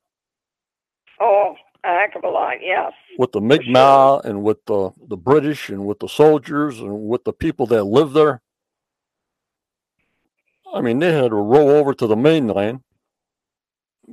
[1.21, 2.93] Oh, a heck of a lot, yes.
[3.19, 4.31] With the Mi'kmaq sure.
[4.31, 8.15] and with the, the British and with the soldiers and with the people that lived
[8.15, 8.41] there.
[10.75, 12.81] I mean, they had to row over to the mainland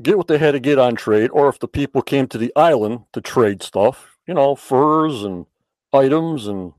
[0.01, 2.51] get what they had to get on trade, or if the people came to the
[2.55, 5.45] island to trade stuff, you know, furs and
[5.93, 6.73] items and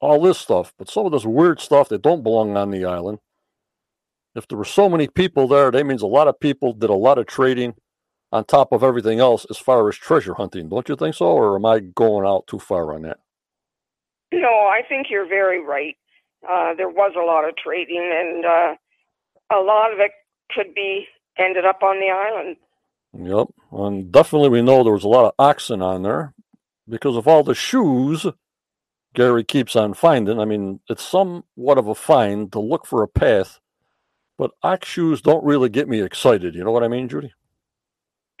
[0.00, 0.72] all this stuff.
[0.78, 3.18] But some of this weird stuff that don't belong on the island.
[4.34, 6.94] If there were so many people there, that means a lot of people did a
[6.94, 7.74] lot of trading
[8.32, 10.68] on top of everything else as far as treasure hunting.
[10.68, 11.26] Don't you think so?
[11.26, 13.18] Or am I going out too far on that?
[14.32, 15.96] No, I think you're very right.
[16.46, 18.74] Uh, there was a lot of trading, and uh,
[19.56, 20.10] a lot of it
[20.54, 21.06] could be
[21.38, 22.56] ended up on the island.
[23.18, 23.48] Yep.
[23.72, 26.34] And definitely we know there was a lot of oxen on there
[26.88, 28.26] because of all the shoes
[29.16, 30.38] Gary keeps on finding.
[30.38, 33.58] I mean, it's somewhat of a find to look for a path,
[34.36, 36.54] but ox shoes don't really get me excited.
[36.54, 37.32] You know what I mean, Judy?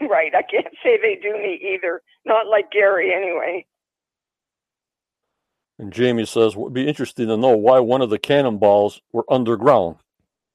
[0.00, 0.32] Right.
[0.34, 2.02] I can't say they do me either.
[2.26, 3.64] Not like Gary, anyway.
[5.78, 9.24] And Jamie says, It would be interesting to know why one of the cannonballs were
[9.30, 9.96] underground.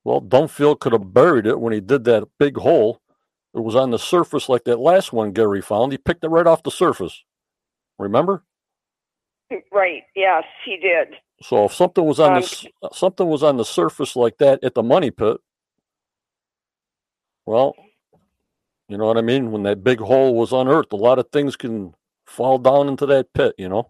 [0.04, 3.02] Well, Dunfield could have buried it when he did that big hole.
[3.54, 5.92] It was on the surface like that last one Gary found.
[5.92, 7.24] He picked it right off the surface.
[8.00, 8.44] Remember?
[9.72, 10.04] Right.
[10.16, 11.16] Yes, he did.
[11.42, 14.76] So if something was on um, the something was on the surface like that at
[14.76, 15.38] the money pit,
[17.46, 17.76] well,
[18.88, 19.52] you know what I mean.
[19.52, 21.94] When that big hole was unearthed, a lot of things can
[22.26, 23.56] fall down into that pit.
[23.58, 23.90] You know.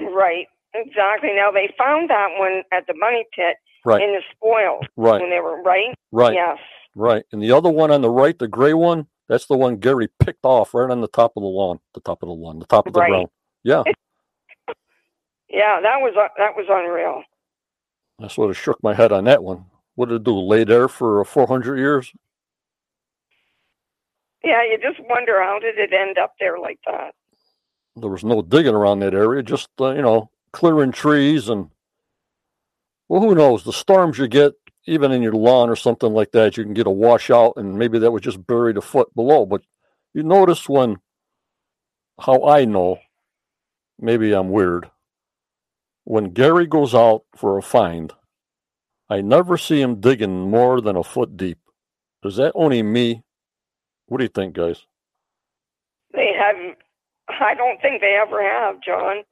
[0.00, 0.46] Right.
[0.74, 1.30] Exactly.
[1.34, 3.56] Now they found that one at the money pit,
[3.88, 4.02] right.
[4.02, 5.20] in the spoils right.
[5.20, 5.94] when they were right.
[6.12, 6.34] Right.
[6.34, 6.58] Yes.
[6.94, 7.24] Right.
[7.32, 10.44] And the other one on the right, the gray one, that's the one Gary picked
[10.44, 12.86] off right on the top of the lawn, the top of the lawn, the top
[12.86, 13.10] of the right.
[13.10, 13.28] ground.
[13.62, 13.82] Yeah.
[15.48, 17.22] yeah, that was uh, that was unreal.
[18.20, 19.66] I sort of shook my head on that one.
[19.94, 20.38] What did it do?
[20.38, 22.12] Lay there for 400 years?
[24.42, 27.14] Yeah, you just wonder how did it end up there like that?
[27.96, 31.70] There was no digging around that area, just uh, you know, clearing trees and
[33.08, 33.64] well, who knows?
[33.64, 34.52] The storms you get
[34.88, 37.98] even in your lawn or something like that, you can get a washout, and maybe
[37.98, 39.44] that would just bury a foot below.
[39.44, 39.62] But
[40.14, 40.96] you notice when,
[42.18, 42.98] how I know,
[43.98, 44.90] maybe I'm weird.
[46.04, 48.14] When Gary goes out for a find,
[49.10, 51.58] I never see him digging more than a foot deep.
[52.24, 53.22] Is that only me?
[54.06, 54.86] What do you think, guys?
[56.14, 56.78] They haven't.
[57.28, 59.22] I don't think they ever have, John.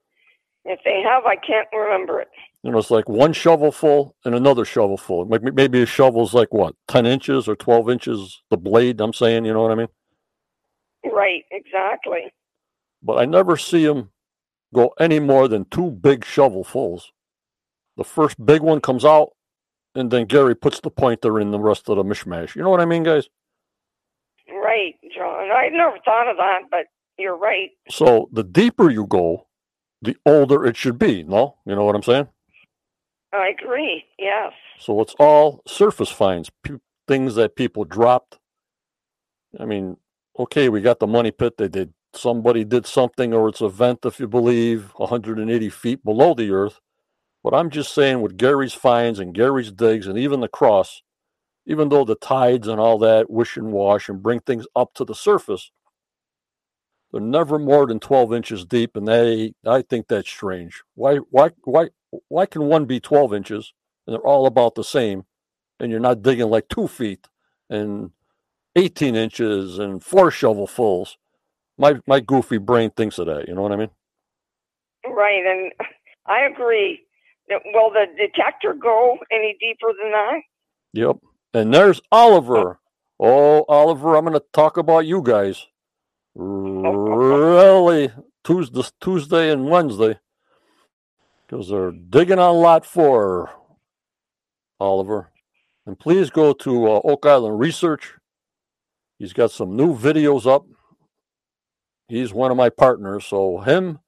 [0.67, 2.29] If they have, I can't remember it.
[2.67, 5.25] You know, it's like one shovel full and another shovel full.
[5.25, 9.45] Maybe, maybe a shovel's like what, 10 inches or 12 inches, the blade, I'm saying,
[9.45, 9.87] you know what I mean?
[11.05, 12.35] Right, exactly.
[13.05, 14.11] But I never see him
[14.75, 17.03] go any more than two big shovelfuls.
[17.97, 19.31] The first big one comes out,
[19.95, 22.57] and then Gary puts the pointer in the rest of the mishmash.
[22.57, 23.29] You know what I mean, guys?
[24.49, 25.53] Right, John.
[25.53, 27.71] I never thought of that, but you're right.
[27.89, 29.47] So the deeper you go,
[30.03, 31.23] the older it should be.
[31.23, 32.27] No, you know what I'm saying?
[33.37, 34.05] I agree.
[34.19, 34.53] Yes.
[34.79, 36.77] So it's all surface finds, p-
[37.09, 38.39] things that people dropped.
[39.59, 39.97] I mean,
[40.39, 41.57] okay, we got the money pit.
[41.59, 46.35] They did somebody did something, or it's a vent, if you believe, 180 feet below
[46.35, 46.81] the earth.
[47.45, 51.03] But I'm just saying, with Gary's finds and Gary's digs, and even the cross,
[51.67, 55.05] even though the tides and all that wish and wash and bring things up to
[55.05, 55.71] the surface,
[57.13, 60.83] they're never more than 12 inches deep, and they I think that's strange.
[60.95, 61.91] Why why why
[62.29, 63.73] why can one be 12 inches
[64.07, 65.25] and they're all about the same,
[65.81, 67.27] and you're not digging like two feet
[67.69, 68.11] and
[68.77, 71.17] 18 inches and four shovelfuls?
[71.79, 73.49] My my goofy brain thinks of that.
[73.49, 73.91] You know what I mean?
[75.07, 75.73] Right, and
[76.27, 77.01] I agree.
[77.49, 80.41] Will the detector go any deeper than that?
[80.95, 81.17] Yep.
[81.55, 82.81] And there's Oliver.
[83.21, 85.67] Oh, Oliver, I'm going to talk about you guys.
[86.39, 88.11] Really,
[88.45, 90.19] Tuesday, Tuesday and Wednesday,
[91.47, 93.51] because they're digging on lot four.
[94.79, 95.31] Oliver,
[95.87, 98.13] and please go to uh, Oak Island Research.
[99.19, 100.67] He's got some new videos up.
[102.09, 104.01] He's one of my partners, so him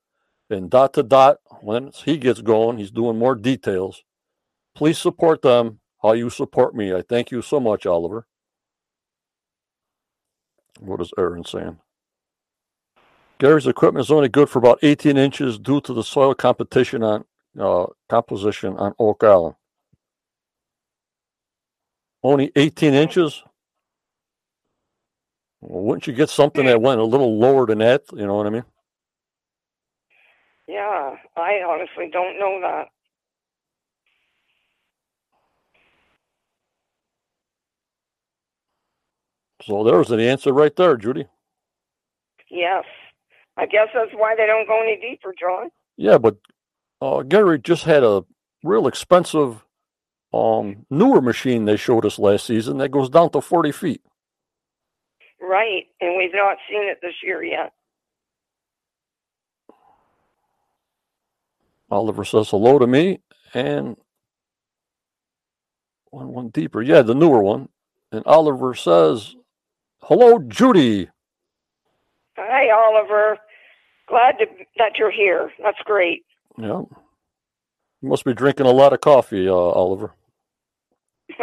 [0.51, 4.03] and dot to dot when he gets going, he's doing more details.
[4.75, 6.95] Please support them how you support me.
[6.95, 8.27] I thank you so much, Oliver.
[10.79, 11.79] What is Aaron saying?
[13.39, 17.25] Gary's equipment is only good for about 18 inches due to the soil competition on
[17.59, 19.55] uh, composition on Oak Island.
[22.23, 23.43] Only 18 inches?
[25.61, 28.03] Well, wouldn't you get something that went a little lower than that?
[28.13, 28.65] You know what I mean?
[30.67, 32.89] Yeah, I honestly don't know that.
[39.63, 41.27] So there's the answer right there, Judy.
[42.51, 42.85] Yes.
[43.59, 45.71] I guess that's why they don't go any deeper, John.
[45.97, 46.37] Yeah, but
[47.03, 48.25] uh, Gary just had a
[48.63, 49.65] real expensive
[50.33, 54.03] um, newer machine they showed us last season that goes down to 40 feet.
[55.41, 57.73] Right, and we've not seen it this year yet.
[61.91, 63.21] Oliver says hello to me
[63.55, 63.97] and
[66.11, 66.83] one one deeper.
[66.83, 67.69] Yeah, the newer one.
[68.13, 69.37] And Oliver says,
[70.03, 71.09] Hello, Judy.
[72.37, 73.39] Hi, Oliver.
[74.09, 74.47] Glad to,
[74.79, 75.51] that you're here.
[75.63, 76.25] That's great.
[76.57, 76.83] Yeah.
[78.01, 80.13] You must be drinking a lot of coffee, uh, Oliver.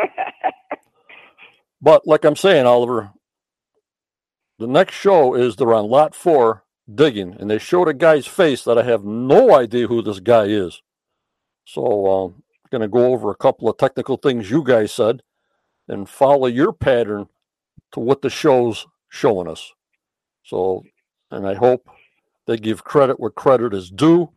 [1.82, 3.12] but like I'm saying, Oliver,
[4.58, 8.64] the next show is they're on lot four digging, and they showed a guy's face
[8.64, 10.82] that I have no idea who this guy is.
[11.66, 15.22] So um, I'm going to go over a couple of technical things you guys said
[15.88, 17.28] and follow your pattern
[17.94, 19.72] to what the show's showing us.
[20.44, 20.84] So,
[21.32, 21.88] and I hope
[22.48, 24.32] they give credit where credit is due.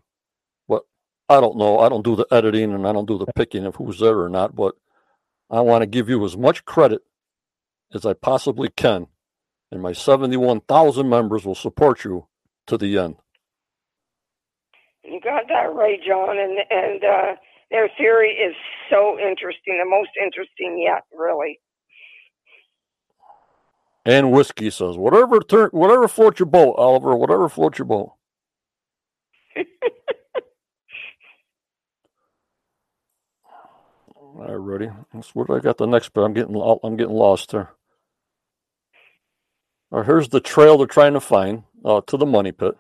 [0.69, 0.83] But
[1.29, 1.79] I don't know.
[1.81, 4.29] I don't do the editing and I don't do the picking of who's there or
[4.29, 4.57] not.
[4.57, 4.75] But
[5.51, 7.03] I want to give you as much credit
[7.95, 9.09] as I possibly can.
[9.71, 12.27] And my 71,000 members will support you
[12.67, 13.17] to the end.
[15.05, 16.39] You got that right, John.
[16.39, 17.35] And and uh,
[17.71, 18.55] their theory is
[18.91, 21.61] so interesting, the most interesting yet, really.
[24.09, 27.17] And whiskey says, "Whatever turn, whatever floats your boat, Oliver.
[27.17, 28.15] Whatever floats your boat."
[34.17, 34.91] All right, ready?
[35.15, 36.25] That's what I got the next bit.
[36.25, 37.71] I'm getting I'm getting lost here.
[39.93, 42.77] All right, here's the trail they're trying to find uh, to the money pit.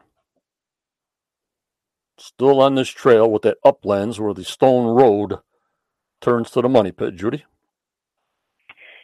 [2.18, 5.38] Still on this trail with that uplands where the stone road
[6.20, 7.44] turns to the money pit, Judy.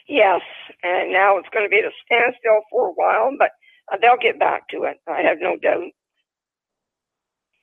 [0.09, 0.41] Yes,
[0.85, 3.51] and now it's going to be at a standstill for a while, but
[3.93, 4.99] uh, they'll get back to it.
[5.09, 5.91] I have no doubt.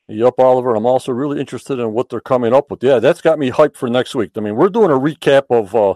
[0.07, 0.75] Yep, Oliver.
[0.75, 2.83] I'm also really interested in what they're coming up with.
[2.83, 4.31] Yeah, that's got me hyped for next week.
[4.37, 5.95] I mean, we're doing a recap of uh,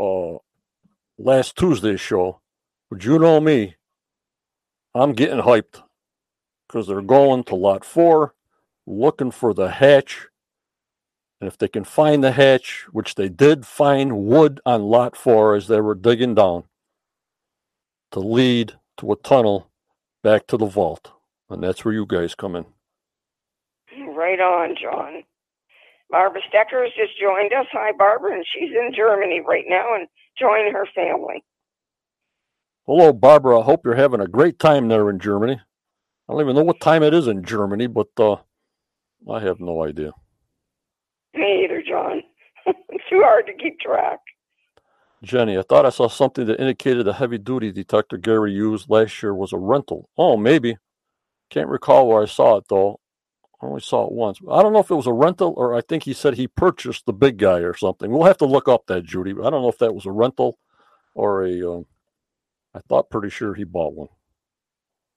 [0.00, 0.38] uh,
[1.18, 2.40] last Tuesday's show,
[2.90, 3.76] but you know me,
[4.94, 5.82] I'm getting hyped
[6.66, 8.34] because they're going to lot four,
[8.86, 10.28] looking for the hatch.
[11.40, 15.54] And if they can find the hatch, which they did find wood on lot four
[15.54, 16.64] as they were digging down,
[18.10, 19.70] to lead to a tunnel
[20.22, 21.12] back to the vault.
[21.48, 22.66] And that's where you guys come in.
[24.14, 25.22] Right on, John.
[26.10, 27.66] Barbara Stecker has just joined us.
[27.72, 30.08] Hi, Barbara, and she's in Germany right now and
[30.38, 31.44] joining her family.
[32.86, 33.60] Hello, Barbara.
[33.60, 35.60] I hope you're having a great time there in Germany.
[36.28, 38.36] I don't even know what time it is in Germany, but uh,
[39.30, 40.12] I have no idea.
[41.38, 42.22] Me either, John.
[42.66, 44.18] it's too hard to keep track.
[45.22, 49.22] Jenny, I thought I saw something that indicated the heavy duty detector Gary used last
[49.22, 50.08] year was a rental.
[50.18, 50.76] Oh, maybe.
[51.50, 53.00] Can't recall where I saw it, though.
[53.62, 54.38] I only saw it once.
[54.50, 57.06] I don't know if it was a rental or I think he said he purchased
[57.06, 58.10] the big guy or something.
[58.10, 59.32] We'll have to look up that, Judy.
[59.32, 60.58] I don't know if that was a rental
[61.14, 61.62] or a.
[61.62, 61.86] Um,
[62.74, 64.08] I thought pretty sure he bought one.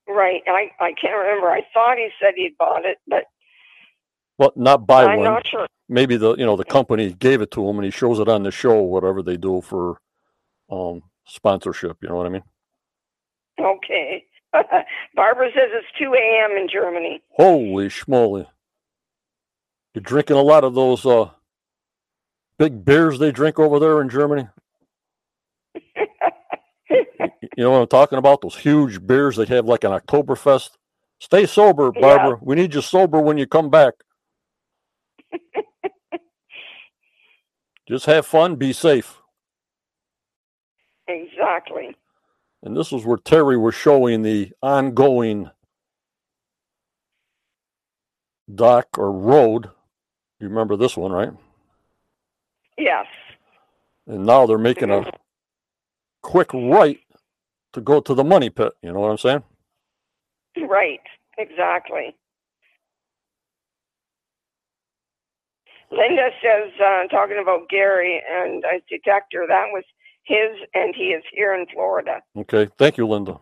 [0.07, 0.41] Right.
[0.47, 1.51] I, I can't remember.
[1.51, 3.25] I thought he said he'd bought it, but.
[4.41, 5.25] Well, not buy I'm one.
[5.25, 5.67] not sure.
[5.89, 8.43] Maybe the you know the company gave it to him and he shows it on
[8.43, 9.99] the show, whatever they do for
[10.71, 11.99] um, sponsorship.
[12.01, 12.43] You know what I mean?
[13.61, 14.25] Okay.
[15.15, 16.57] Barbara says it's 2 a.m.
[16.57, 17.21] in Germany.
[17.31, 18.47] Holy schmoly!
[19.93, 21.29] You're drinking a lot of those uh,
[22.59, 24.47] big beers they drink over there in Germany.
[27.57, 28.41] You know what I'm talking about?
[28.41, 30.71] Those huge beers they have like an Oktoberfest.
[31.19, 32.01] Stay sober, Yeah.
[32.01, 32.39] Barbara.
[32.41, 33.93] We need you sober when you come back.
[37.87, 39.21] Just have fun, be safe.
[41.07, 41.95] exactly.
[42.63, 45.49] And this was where Terry was showing the ongoing
[48.53, 49.69] dock or road.
[50.39, 51.31] You remember this one, right?
[52.77, 53.05] Yes.
[54.07, 55.09] And now they're making a
[56.21, 56.99] quick right
[57.73, 58.73] to go to the money pit.
[58.83, 59.43] You know what I'm saying?
[60.69, 61.01] Right.
[61.37, 62.15] Exactly.
[65.91, 69.83] Linda says, uh, talking about Gary and a detector, that was
[70.23, 72.21] his, and he is here in Florida.
[72.37, 72.69] Okay.
[72.77, 73.39] Thank you, Linda.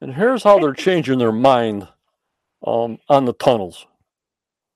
[0.00, 1.88] And here's how they're changing their mind
[2.64, 3.86] um, on the tunnels.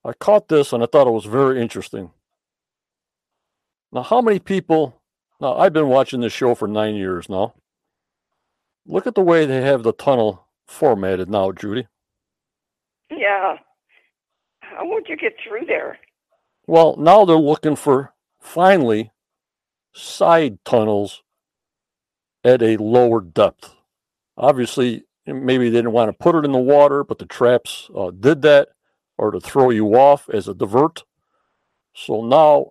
[0.05, 2.11] I caught this and I thought it was very interesting.
[3.93, 5.01] Now, how many people?
[5.41, 7.55] Now, I've been watching this show for nine years now.
[8.87, 11.87] Look at the way they have the tunnel formatted now, Judy.
[13.11, 13.59] Yeah.
[14.61, 15.99] How would you get through there?
[16.67, 19.13] Well, now they're looking for finally
[19.93, 21.23] side tunnels
[22.45, 23.75] at a lower depth.
[24.37, 28.11] Obviously, maybe they didn't want to put it in the water, but the traps uh,
[28.11, 28.71] did that
[29.19, 31.05] or to throw you off as a divert.
[31.95, 32.71] So now,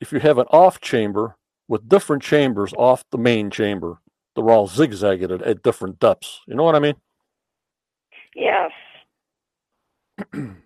[0.00, 1.36] if you have an off chamber
[1.68, 3.98] with different chambers off the main chamber,
[4.36, 6.40] they're all zigzagged at, at different depths.
[6.46, 6.94] You know what I mean?
[8.34, 8.70] Yes.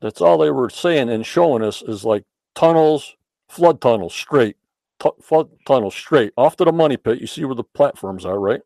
[0.00, 2.24] That's all they were saying and showing us is like
[2.54, 3.16] tunnels,
[3.48, 4.56] flood tunnels straight,
[4.98, 7.20] tu- flood tunnels straight off to the money pit.
[7.20, 8.62] You see where the platforms are, right?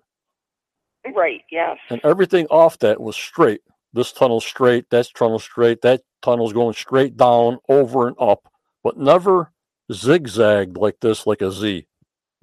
[1.14, 1.42] Right.
[1.50, 1.78] Yes.
[1.90, 3.60] And everything off that was straight.
[3.92, 8.48] This tunnel straight, that tunnel straight, that tunnel's going straight down, over and up,
[8.82, 9.52] but never
[9.92, 11.86] zigzagged like this, like a Z.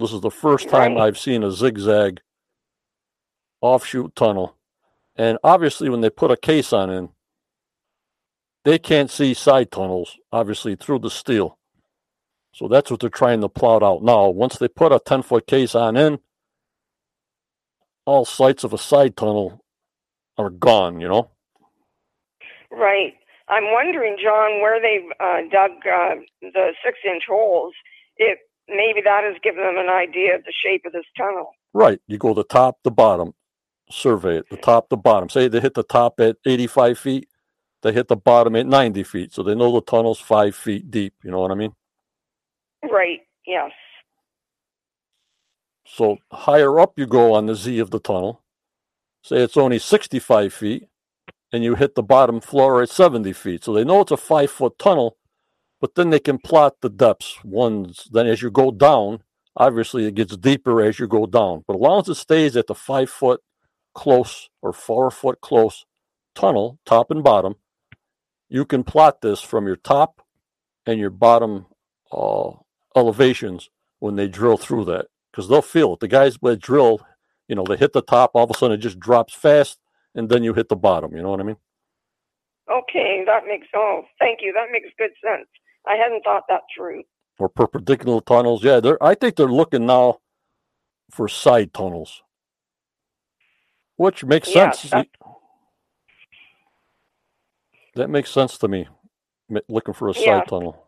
[0.01, 0.97] This is the first time.
[0.97, 2.21] I've seen a zigzag
[3.61, 4.57] offshoot tunnel.
[5.15, 7.09] And obviously, when they put a case on in,
[8.65, 11.59] they can't see side tunnels, obviously, through the steel.
[12.55, 14.27] So that's what they're trying to plot out now.
[14.29, 16.17] Once they put a 10 foot case on in,
[18.05, 19.63] all sights of a side tunnel
[20.35, 21.29] are gone, you know?
[22.71, 23.13] Right.
[23.47, 27.73] I'm wondering, John, where they've uh, dug uh, the six inch holes,
[28.17, 28.39] if
[28.71, 31.51] maybe that has given them an idea of the shape of this tunnel.
[31.73, 31.99] Right.
[32.07, 33.33] You go the top, the bottom,
[33.89, 35.29] survey it, the top, the bottom.
[35.29, 37.29] Say they hit the top at 85 feet,
[37.83, 39.33] they hit the bottom at 90 feet.
[39.33, 41.13] So they know the tunnel's five feet deep.
[41.23, 41.73] You know what I mean?
[42.83, 43.19] Right.
[43.45, 43.71] Yes.
[45.85, 48.41] So higher up you go on the Z of the tunnel,
[49.23, 50.87] say it's only 65 feet,
[51.51, 53.63] and you hit the bottom floor at 70 feet.
[53.63, 55.17] So they know it's a five foot tunnel,
[55.81, 57.43] but then they can plot the depths.
[57.43, 59.23] Ones then as you go down,
[59.57, 61.63] obviously it gets deeper as you go down.
[61.67, 63.41] But as long as it stays at the five foot
[63.93, 65.85] close or four foot close
[66.35, 67.55] tunnel, top and bottom,
[68.47, 70.21] you can plot this from your top
[70.85, 71.65] and your bottom
[72.11, 72.51] uh,
[72.95, 73.69] elevations
[73.99, 75.99] when they drill through that because they'll feel it.
[75.99, 77.01] The guys that drill,
[77.47, 79.79] you know, they hit the top, all of a sudden it just drops fast,
[80.13, 81.15] and then you hit the bottom.
[81.15, 81.57] You know what I mean?
[82.69, 84.53] Okay, that makes oh, thank you.
[84.53, 85.47] That makes good sense.
[85.87, 87.03] I hadn't thought that through.
[87.39, 88.63] Or perpendicular tunnels.
[88.63, 89.03] Yeah, they're.
[89.03, 90.19] I think they're looking now
[91.11, 92.23] for side tunnels,
[93.97, 94.83] which makes Yeah, sense.
[94.91, 95.07] that-
[97.95, 98.87] That makes sense to me.
[99.69, 100.45] Looking for a side Yeah.
[100.47, 100.87] tunnel.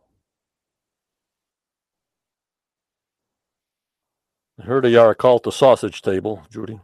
[4.66, 5.12] Here they are.
[5.12, 6.80] I call it the sausage table, Judy.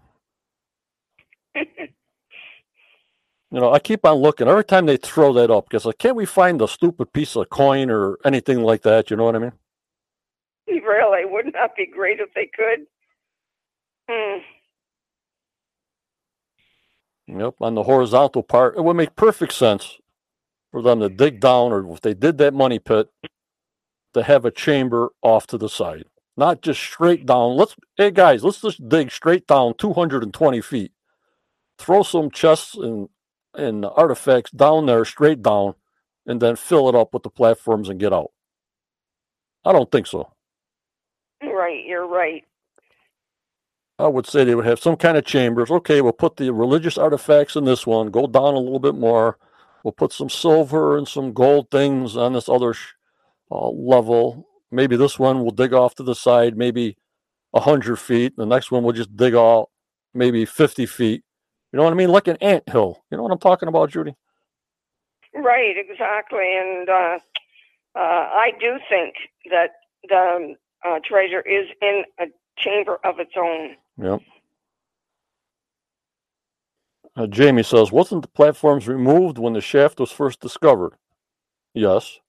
[3.51, 6.15] You know, I keep on looking every time they throw that up because like, can't
[6.15, 9.09] we find a stupid piece of coin or anything like that?
[9.09, 9.53] You know what I mean?
[10.67, 12.85] really, wouldn't that be great if they could?
[14.09, 14.39] Hmm.
[17.27, 19.97] Yep, on the horizontal part, it would make perfect sense
[20.71, 23.07] for them to dig down, or if they did that money pit,
[24.13, 26.05] to have a chamber off to the side,
[26.37, 27.55] not just straight down.
[27.55, 30.91] Let's, hey guys, let's just dig straight down 220 feet,
[31.77, 33.09] throw some chests and
[33.59, 35.75] and the artifacts down there, straight down,
[36.25, 38.31] and then fill it up with the platforms and get out.
[39.65, 40.31] I don't think so.
[41.41, 42.43] Right, you're right.
[43.97, 45.69] I would say they would have some kind of chambers.
[45.69, 49.37] Okay, we'll put the religious artifacts in this one, go down a little bit more.
[49.83, 52.93] We'll put some silver and some gold things on this other sh-
[53.51, 54.47] uh, level.
[54.71, 56.97] Maybe this one we'll dig off to the side, maybe
[57.53, 58.35] a 100 feet.
[58.37, 59.69] The next one we'll just dig out
[60.13, 61.23] maybe 50 feet.
[61.71, 62.09] You know what I mean?
[62.09, 63.03] Like an ant hill.
[63.11, 64.15] You know what I'm talking about, Judy?
[65.33, 66.57] Right, exactly.
[66.57, 67.19] And uh,
[67.95, 69.15] uh, I do think
[69.51, 69.71] that
[70.07, 70.55] the
[70.85, 72.25] uh, treasure is in a
[72.57, 73.75] chamber of its own.
[74.01, 74.21] Yep.
[77.15, 80.93] Uh, Jamie says, wasn't the platforms removed when the shaft was first discovered?
[81.73, 82.19] Yes.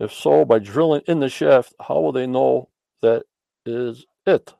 [0.00, 2.68] If so, by drilling in the shaft, how will they know
[3.02, 3.24] that
[3.64, 4.54] is it?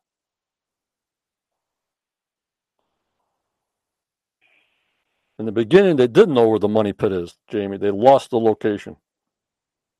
[5.38, 7.76] In the beginning, they didn't know where the money pit is, Jamie.
[7.76, 8.96] They lost the location.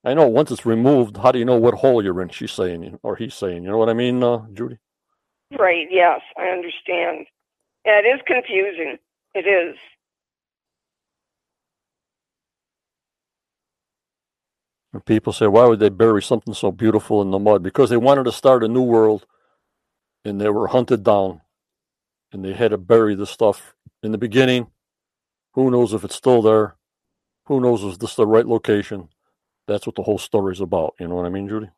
[0.05, 2.29] I know once it's removed, how do you know what hole you're in?
[2.31, 3.65] She's saying, or he's saying.
[3.65, 4.79] You know what I mean, uh, Judy?
[5.59, 7.27] Right, yes, I understand.
[7.85, 8.99] Yeah, it is confusing.
[9.35, 9.77] It is.
[14.93, 17.63] And people say, why would they bury something so beautiful in the mud?
[17.63, 19.27] Because they wanted to start a new world
[20.25, 21.43] and they were hunted down
[22.33, 24.69] and they had to bury the stuff in the beginning.
[25.57, 26.77] Who knows if it's still there?
[27.47, 29.09] Who knows if this is the right location?
[29.67, 30.95] That's what the whole story's about.
[31.01, 31.71] You know what I mean, Judy?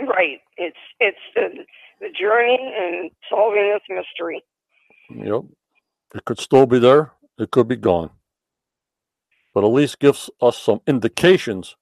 [0.00, 0.40] Right.
[0.56, 1.66] It's it's the
[2.00, 4.42] the journey and solving this mystery.
[5.10, 5.42] Yep.
[6.14, 7.12] It could still be there.
[7.38, 8.10] It could be gone.
[9.52, 11.76] But at least gives us some indications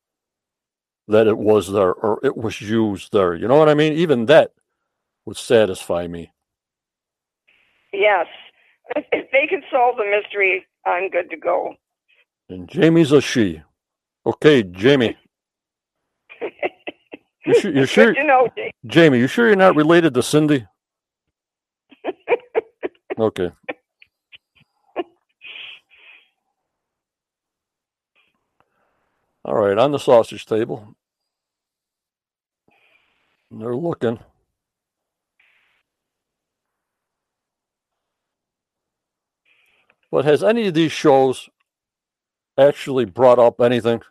[1.06, 3.36] that it was there or it was used there.
[3.36, 3.92] You know what I mean?
[3.92, 4.52] Even that
[5.24, 6.32] would satisfy me.
[7.92, 8.26] Yes.
[8.96, 11.74] If, if they can solve the mystery, I'm good to go.
[12.48, 13.62] And Jamie's a she.
[14.26, 15.16] Okay, Jamie.
[17.46, 18.74] You sure, you sure, to know, Jake.
[18.86, 19.18] Jamie?
[19.18, 20.66] You sure you're not related to Cindy?
[23.18, 23.50] Okay.
[29.44, 30.94] All right, on the sausage table.
[33.50, 34.20] And They're looking.
[40.10, 41.48] But has any of these shows
[42.58, 44.02] actually brought up anything?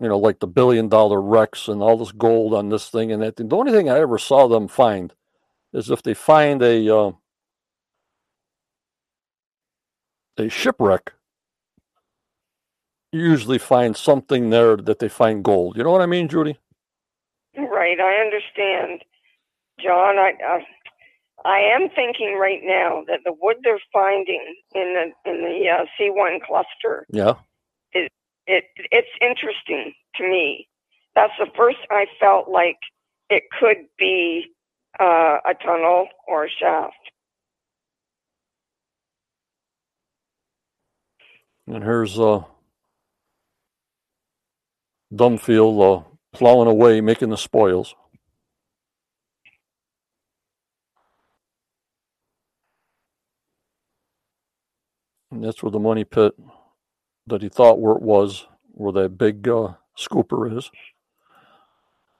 [0.00, 3.22] You know, like the billion dollar wrecks and all this gold on this thing and
[3.22, 3.48] that thing.
[3.48, 5.12] The only thing I ever saw them find
[5.72, 7.12] is if they find a uh,
[10.36, 11.12] a shipwreck,
[13.12, 15.76] you usually find something there that they find gold.
[15.76, 16.58] You know what I mean, Judy?
[17.56, 19.04] Right, I understand,
[19.80, 20.18] John.
[20.18, 20.58] I uh,
[21.44, 25.86] I am thinking right now that the wood they're finding in the in the uh,
[26.00, 27.34] C1 cluster Yeah.
[27.92, 28.12] it
[28.46, 30.68] it it's interesting to me.
[31.14, 32.78] That's the first I felt like
[33.30, 34.46] it could be
[35.00, 36.94] uh, a tunnel or a shaft.
[41.66, 42.44] And here's uh,
[45.14, 47.94] Dunfield uh, plowing away, making the spoils.
[55.34, 56.32] And that's where the money pit
[57.26, 60.70] that he thought where it was, where that big uh, scooper is.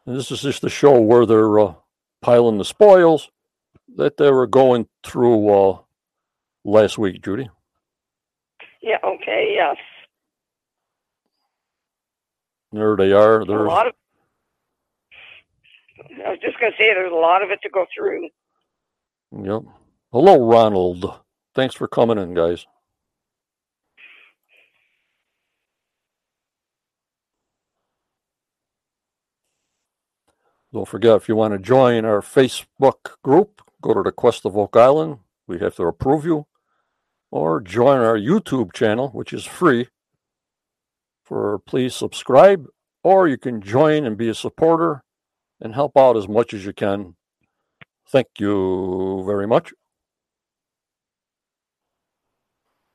[0.05, 1.75] And this is just to show where they're uh,
[2.23, 3.31] piling the spoils
[3.97, 5.79] that they were going through uh,
[6.65, 7.49] last week, Judy.
[8.83, 8.99] Yeah.
[9.05, 9.55] Okay.
[9.55, 9.77] Yes.
[12.73, 13.45] There they are.
[13.45, 13.93] There's a lot of.
[16.27, 18.29] I was just going to say there's a lot of it to go through.
[19.41, 19.63] Yep.
[20.11, 21.21] Hello, Ronald.
[21.55, 22.67] Thanks for coming in, guys.
[30.75, 34.57] Don't forget, if you want to join our Facebook group, go to the Quest of
[34.57, 35.19] Oak Island.
[35.47, 36.49] We have to approve you.
[37.31, 39.87] Or join our YouTube channel, which is free.
[41.23, 42.67] For please subscribe,
[43.05, 45.05] or you can join and be a supporter
[45.61, 47.15] and help out as much as you can.
[48.09, 49.73] Thank you very much.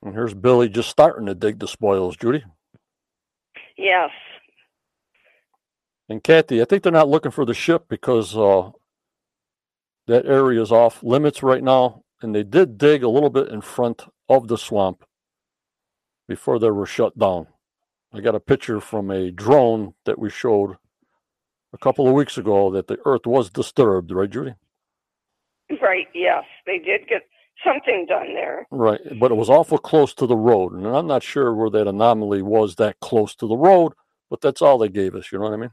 [0.04, 2.44] And here's Billy just starting to dig the spoils, Judy.
[3.78, 4.10] Yes.
[6.10, 8.72] And Kathy, I think they're not looking for the ship because uh,
[10.08, 12.04] that area is off limits right now.
[12.22, 15.06] And they did dig a little bit in front of the swamp
[16.28, 17.48] before they were shut down.
[18.14, 20.78] I got a picture from a drone that we showed
[21.72, 24.56] a couple of weeks ago that the earth was disturbed, right, Judy?
[25.82, 26.44] Right, yes.
[26.66, 27.22] They did get
[27.64, 28.68] something done there.
[28.72, 30.74] Right, but it was awful close to the road.
[30.74, 33.94] And I'm not sure where that anomaly was that close to the road,
[34.30, 35.72] but that's all they gave us, you know what I mean?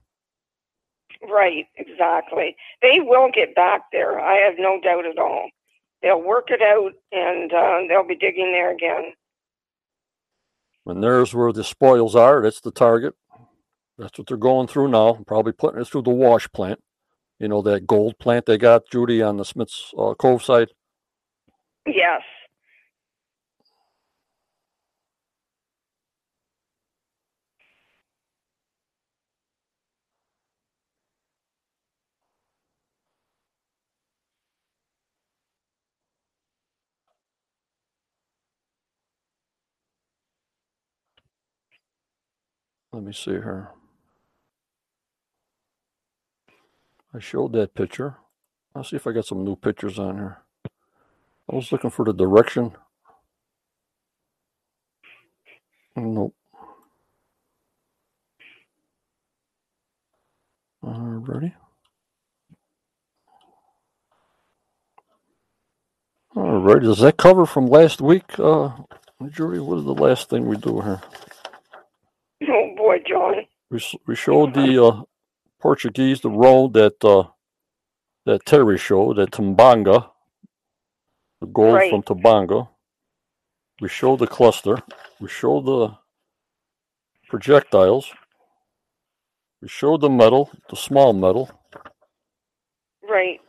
[1.31, 2.57] Right, exactly.
[2.83, 4.21] They will get back there.
[4.21, 5.49] I have no doubt at all.
[6.03, 9.13] They'll work it out and uh, they'll be digging there again.
[10.85, 12.43] And there's where the spoils are.
[12.43, 13.15] That's the target.
[13.99, 15.15] That's what they're going through now.
[15.27, 16.81] Probably putting it through the wash plant.
[17.41, 20.69] You know, that gold plant they got, Judy, on the Smith's uh, Cove side?
[21.87, 22.23] Yes.
[42.97, 43.69] Let me see here.
[47.13, 48.17] I showed that picture.
[48.75, 50.39] I'll see if I got some new pictures on here.
[51.53, 52.73] I was looking for the direction.
[55.95, 56.35] Nope.
[60.83, 61.53] All Alrighty.
[66.35, 68.71] Alright, does that cover from last week, uh,
[69.33, 69.59] Judy?
[69.59, 71.03] What is the last thing we do here?
[72.43, 73.49] Oh boy.
[73.71, 75.03] We, we showed the uh,
[75.61, 77.25] Portuguese, the road that uh,
[78.27, 80.11] that Terry showed at Tumbanga,
[81.41, 81.91] the gold Right.
[81.91, 82.69] from Tumbanga.
[83.81, 84.79] We showed the cluster.
[85.21, 85.97] We showed the
[87.29, 88.13] projectiles.
[89.63, 91.51] We showed the metal, the small metal.
[93.09, 93.41] Right.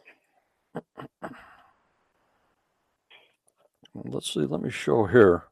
[3.96, 5.46] Let's see, let me show here.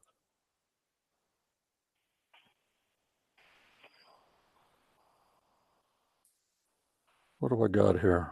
[7.38, 8.30] What do I got here?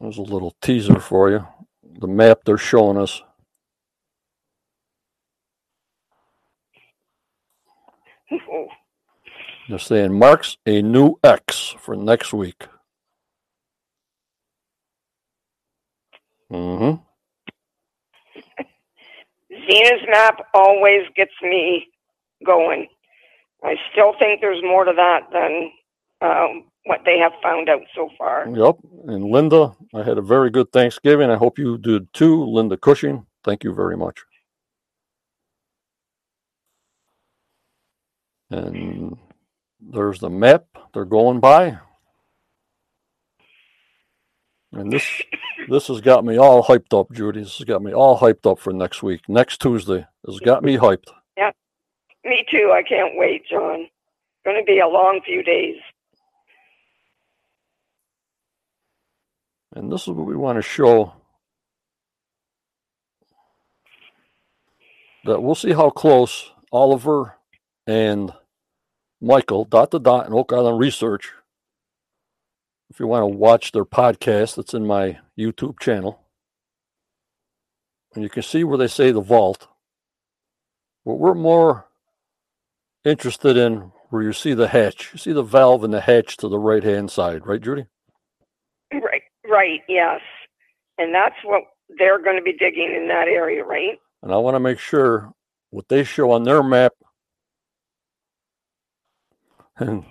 [0.00, 1.46] There's a little teaser for you.
[2.00, 3.22] The map they're showing us.
[9.68, 12.66] They're saying marks a new X for next week.
[16.52, 17.02] Mm-hmm.
[19.68, 21.88] Zena's map always gets me
[22.44, 22.86] going.
[23.64, 25.70] I still think there's more to that than
[26.20, 28.46] um, what they have found out so far.
[28.48, 28.76] Yep.
[29.06, 31.30] And Linda, I had a very good Thanksgiving.
[31.30, 32.44] I hope you did too.
[32.44, 34.20] Linda Cushing, thank you very much.
[38.50, 39.16] And
[39.80, 41.78] there's the map they're going by.
[44.72, 45.22] And this
[45.68, 47.42] this has got me all hyped up, Judy.
[47.42, 49.22] This has got me all hyped up for next week.
[49.28, 50.06] Next Tuesday.
[50.26, 51.08] Has got me hyped.
[52.26, 52.72] Me too.
[52.74, 53.86] I can't wait, John.
[54.44, 55.76] Going to be a long few days.
[59.76, 61.12] And this is what we want to show.
[65.24, 67.36] That we'll see how close Oliver
[67.86, 68.32] and
[69.20, 71.30] Michael, dot to dot, and Oak Island Research.
[72.90, 76.20] If you want to watch their podcast, that's in my YouTube channel.
[78.14, 79.68] And you can see where they say the vault.
[81.04, 81.85] What we're more
[83.06, 85.10] interested in where you see the hatch.
[85.12, 87.86] You see the valve and the hatch to the right hand side, right, Judy?
[88.92, 89.22] Right.
[89.48, 89.80] Right.
[89.88, 90.20] Yes.
[90.98, 91.62] And that's what
[91.98, 93.98] they're going to be digging in that area, right?
[94.22, 95.32] And I want to make sure
[95.70, 96.92] what they show on their map
[99.78, 100.04] and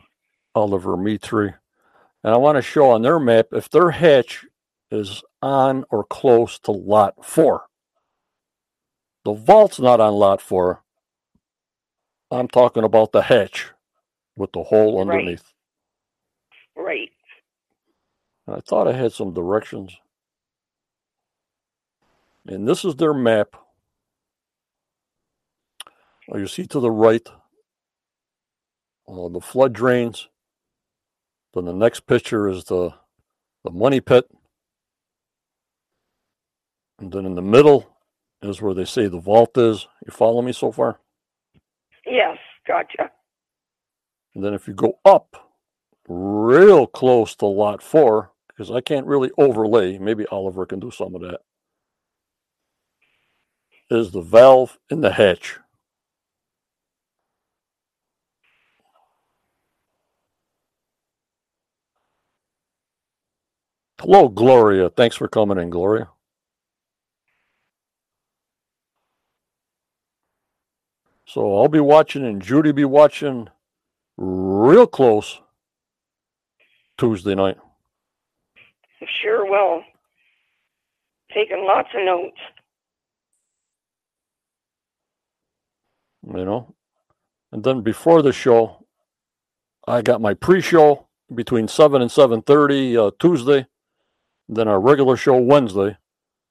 [0.54, 1.52] Oliver, three.
[2.24, 4.46] And I want to show on their map if their hatch
[4.90, 7.66] is on or close to lot four.
[9.26, 10.85] The vault's not on lot four.
[12.32, 13.68] I'm talking about the hatch
[14.38, 15.02] with the hole Right.
[15.02, 15.44] underneath.
[16.78, 17.12] Right.
[18.48, 19.98] I thought I had some directions.
[22.48, 23.56] And this is their map.
[26.32, 27.28] Oh, you see to the right,
[29.08, 30.30] uh, the flood drains.
[31.54, 32.92] Then the next picture is the
[33.64, 34.26] the money pit.
[37.00, 37.98] And then in the middle
[38.42, 39.88] is where they say the vault is.
[40.06, 41.00] You follow me so far?
[42.16, 42.38] Yes,
[42.68, 43.12] gotcha.
[44.36, 45.52] And then if you go up
[46.08, 51.16] real close to lot four, because I can't really overlay, maybe Oliver can do some
[51.16, 51.42] of that,
[53.92, 55.60] is the valve in the hatch.
[64.02, 64.90] Hello, Gloria.
[64.90, 66.10] Thanks for coming in, Gloria.
[71.36, 73.50] So I'll be watching and Judy be watching
[74.16, 75.42] real close
[76.98, 77.58] Tuesday night.
[79.22, 79.84] Sure will.
[81.34, 82.38] Taking lots of notes.
[86.26, 86.74] You know,
[87.52, 88.86] and then before the show,
[89.86, 91.06] I got my pre-show
[91.36, 93.68] between seven and seven thirty uh, Tuesday,
[94.48, 95.98] then our regular show Wednesday.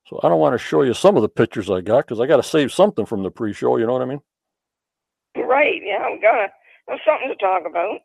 [0.09, 2.27] So I don't want to show you some of the pictures I got because I
[2.27, 3.79] got to save something from the pre-show.
[3.79, 4.21] You know what I mean?
[5.37, 5.81] Right.
[5.85, 6.49] Yeah, we gotta
[6.89, 8.01] have something to talk about.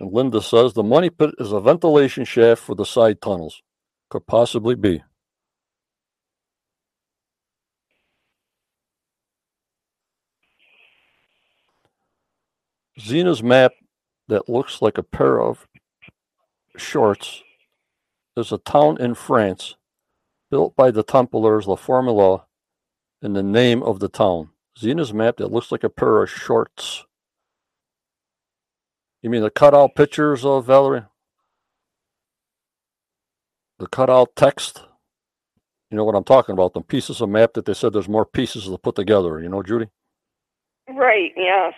[0.00, 3.62] And Linda says the money pit is a ventilation shaft for the side tunnels.
[4.10, 5.02] Could possibly be.
[13.00, 13.72] Zena's map
[14.28, 15.66] that looks like a pair of
[16.76, 17.42] shorts
[18.36, 19.76] is a town in France
[20.50, 22.44] built by the Templars La Formula
[23.22, 24.50] in the name of the town.
[24.78, 27.04] Zena's map that looks like a pair of shorts.
[29.22, 31.04] You mean the cutout pictures of Valerie?
[33.78, 34.82] The cutout text?
[35.90, 36.74] You know what I'm talking about?
[36.74, 39.40] The pieces of map that they said there's more pieces to put together.
[39.40, 39.88] You know, Judy?
[40.88, 41.32] Right.
[41.36, 41.74] Yes.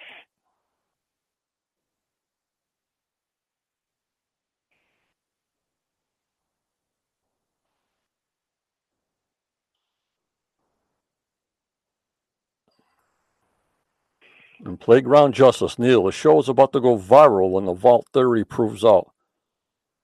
[14.65, 18.45] And Playground Justice, Neil, the show is about to go viral when the vault theory
[18.45, 19.11] proves out.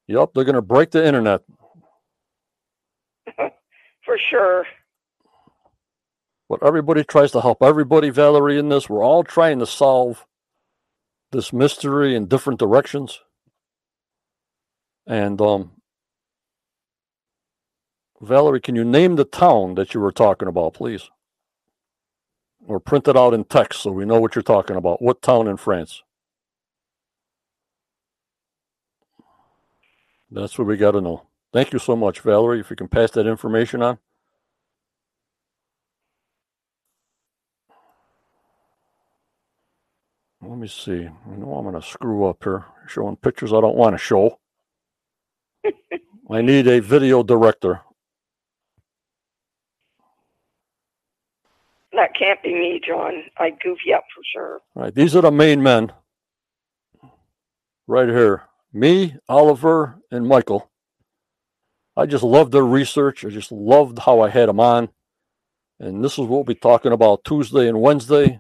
[0.09, 1.42] Yep, they're going to break the internet.
[3.36, 4.64] For sure.
[6.48, 8.88] But everybody tries to help everybody, Valerie, in this.
[8.88, 10.26] We're all trying to solve
[11.30, 13.20] this mystery in different directions.
[15.06, 15.72] And um,
[18.20, 21.11] Valerie, can you name the town that you were talking about, please?
[22.68, 25.00] Or print it out in text so we know what you're talking about.
[25.00, 26.02] What town in France?
[30.30, 31.22] That's what we got to know.
[31.52, 32.60] Thank you so much, Valerie.
[32.60, 33.98] If you can pass that information on.
[40.42, 41.06] Let me see.
[41.08, 44.38] I know I'm going to screw up here, showing pictures I don't want to show.
[46.30, 47.80] I need a video director.
[51.99, 53.24] That can't be me, John.
[53.38, 54.61] I'd goof you up for sure.
[54.76, 55.90] All right, these are the main men
[57.88, 58.44] right here.
[58.72, 60.70] Me, Oliver, and Michael.
[61.96, 63.24] I just loved their research.
[63.24, 64.90] I just loved how I had them on.
[65.80, 68.38] And this is what we'll be talking about Tuesday and Wednesday,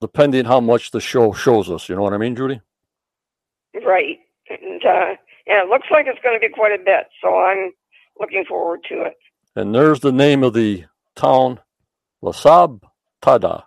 [0.00, 1.86] depending how much the show shows us.
[1.86, 2.62] You know what I mean, Judy?
[3.74, 4.20] Right.
[4.48, 7.08] And uh, yeah, it looks like it's going to be quite a bit.
[7.20, 7.72] So I'm
[8.18, 9.18] looking forward to it.
[9.54, 11.60] And there's the name of the town,
[12.22, 12.82] Lasab
[13.22, 13.64] Tada.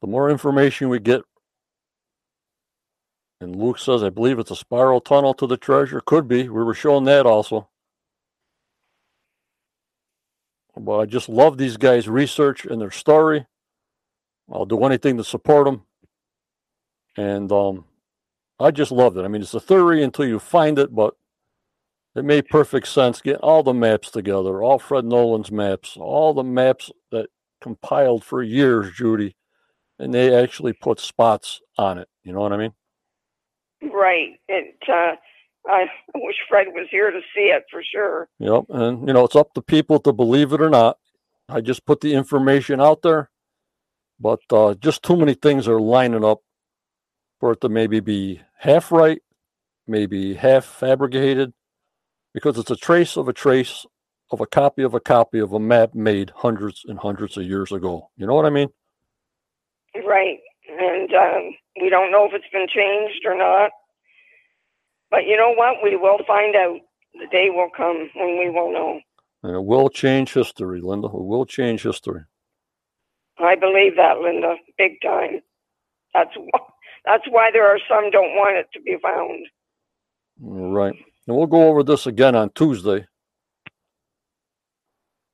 [0.00, 1.22] The more information we get,
[3.40, 6.00] and Luke says, I believe it's a spiral tunnel to the treasure.
[6.00, 6.44] Could be.
[6.44, 7.68] We were showing that also.
[10.74, 13.46] But I just love these guys' research and their story.
[14.50, 15.82] I'll do anything to support them.
[17.16, 17.84] And um,
[18.60, 19.24] I just loved it.
[19.24, 21.14] I mean, it's a theory until you find it, but
[22.16, 23.20] it made perfect sense.
[23.20, 27.28] Get all the maps together, all Fred Nolan's maps, all the maps that
[27.60, 29.36] compiled for years, Judy,
[29.98, 32.08] and they actually put spots on it.
[32.22, 32.72] You know what I mean?
[33.82, 34.38] Right.
[34.48, 34.76] It.
[34.88, 35.16] Uh,
[35.68, 38.28] I wish Fred was here to see it for sure.
[38.38, 38.64] Yep.
[38.68, 40.98] And you know, it's up to people to believe it or not.
[41.48, 43.30] I just put the information out there,
[44.18, 46.40] but uh, just too many things are lining up
[47.38, 49.20] for it to maybe be half right,
[49.86, 51.52] maybe half fabricated,
[52.36, 53.86] because it's a trace of a trace
[54.30, 57.72] of a copy of a copy of a map made hundreds and hundreds of years
[57.72, 58.10] ago.
[58.18, 58.68] You know what I mean?
[60.06, 60.36] Right.
[60.68, 63.70] And um, we don't know if it's been changed or not.
[65.10, 65.76] But you know what?
[65.82, 66.76] We will find out.
[67.14, 69.00] The day will come when we will know.
[69.42, 71.06] And it will change history, Linda.
[71.06, 72.20] It will change history.
[73.38, 75.40] I believe that, Linda, big time.
[76.12, 76.60] That's why,
[77.06, 79.46] That's why there are some don't want it to be found.
[80.38, 80.96] Right.
[81.26, 83.06] And we'll go over this again on Tuesday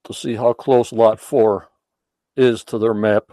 [0.04, 1.68] to see how close lot four
[2.36, 3.32] is to their map.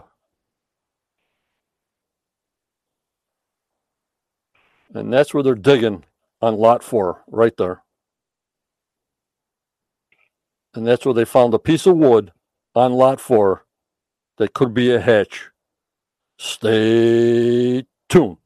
[4.94, 6.04] And that's where they're digging
[6.42, 7.82] on lot four, right there.
[10.74, 12.32] And that's where they found a piece of wood
[12.74, 13.66] on lot four
[14.38, 15.50] that could be a hatch.
[16.38, 18.39] Stay tuned.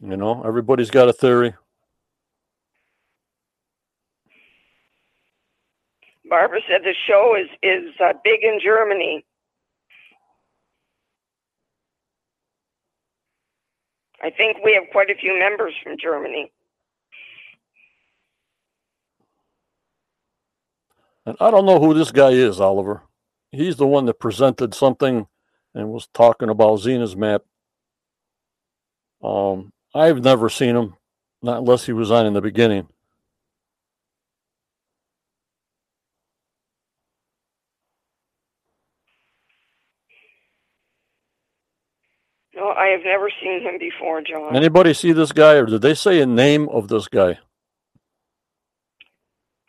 [0.00, 1.54] You know, everybody's got a theory.
[6.28, 9.24] Barbara said the show is is uh, big in Germany.
[14.22, 16.52] I think we have quite a few members from Germany.
[21.26, 23.02] And I don't know who this guy is, Oliver.
[23.50, 25.26] He's the one that presented something
[25.74, 27.42] and was talking about Zena's map.
[29.22, 30.94] Um, I've never seen him,
[31.42, 32.88] not unless he was on in the beginning.
[42.54, 44.54] No, I have never seen him before, John.
[44.54, 47.38] Anybody see this guy, or did they say a name of this guy?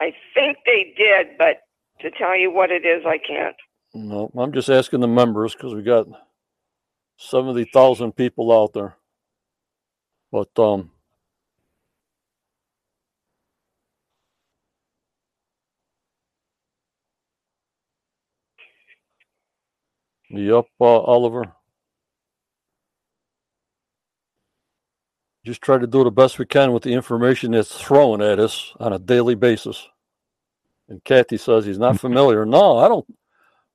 [0.02, 1.62] I think they did, but
[2.02, 3.56] to tell you what it is, I can't.
[3.94, 6.08] No, I'm just asking the members because we got
[7.18, 8.96] seventy thousand people out there.
[10.32, 10.92] But um,
[20.30, 21.54] yep, uh, Oliver.
[25.46, 28.74] Just try to do the best we can with the information that's thrown at us
[28.80, 29.88] on a daily basis.
[30.90, 32.46] And Kathy says he's not familiar.
[32.46, 33.08] No, I don't.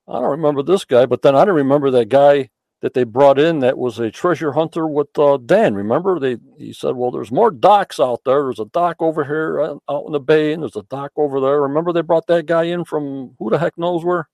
[0.07, 1.07] I don't remember this guy.
[1.07, 2.49] But then I don't remember that guy
[2.81, 5.73] that they brought in that was a treasure hunter with uh, Dan.
[5.75, 8.43] Remember, they he said, "Well, there's more docks out there.
[8.43, 11.39] There's a dock over here uh, out in the bay, and there's a dock over
[11.39, 14.27] there." Remember, they brought that guy in from who the heck knows where.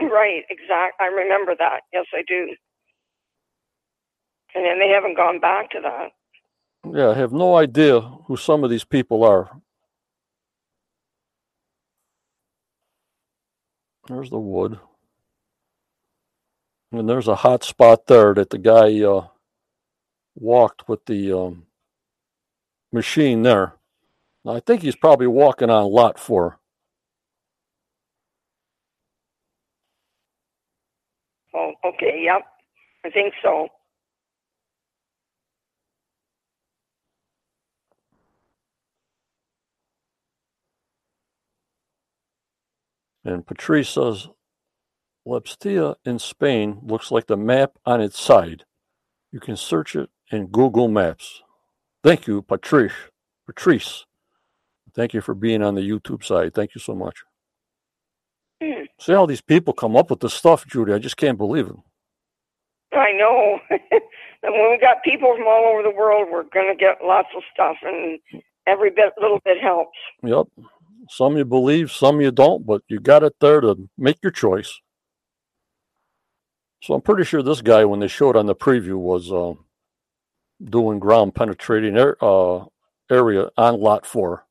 [0.00, 1.00] Right, exact.
[1.00, 1.82] I remember that.
[1.92, 2.56] Yes, I do.
[4.54, 6.10] And then they haven't gone back to that.
[6.92, 9.50] Yeah, I have no idea who some of these people are.
[14.08, 14.78] There's the wood.
[16.92, 19.28] And there's a hot spot there that the guy uh,
[20.34, 21.66] walked with the um,
[22.92, 23.74] machine there.
[24.46, 26.58] I think he's probably walking on lot four.
[31.54, 32.22] Oh, okay.
[32.24, 32.42] Yep.
[33.06, 33.68] I think so.
[43.24, 44.28] And Patrice says,
[45.26, 48.64] Lepstia in Spain looks like the map on its side.
[49.30, 51.42] You can search it in Google Maps.
[52.02, 52.92] Thank you, Patrice.
[53.46, 54.04] Patrice.
[54.94, 56.54] Thank you for being on the YouTube side.
[56.54, 57.22] Thank you so much.
[58.62, 58.84] Hmm.
[59.00, 60.92] See how these people come up with this stuff, Judy.
[60.92, 61.76] I just can't believe it.
[62.92, 63.58] I know.
[63.70, 67.28] and when we got people from all over the world, we're going to get lots
[67.36, 68.18] of stuff, and
[68.66, 69.96] every bit, little bit helps.
[70.22, 70.46] Yep.
[71.08, 74.80] Some you believe, some you don't, but you got it there to make your choice.
[76.82, 79.54] So I'm pretty sure this guy, when they showed on the preview, was uh,
[80.64, 82.64] doing ground penetrating air, uh,
[83.08, 84.44] area on lot four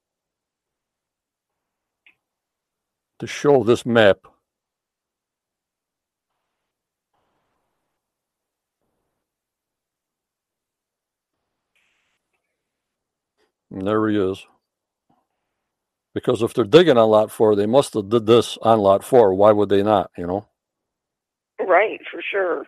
[3.20, 4.20] to show this map.
[13.70, 14.46] And there he is.
[16.14, 19.34] Because if they're digging on lot four, they must have did this on lot four.
[19.34, 20.12] Why would they not?
[20.18, 20.48] You know.
[21.60, 22.68] Right, for sure.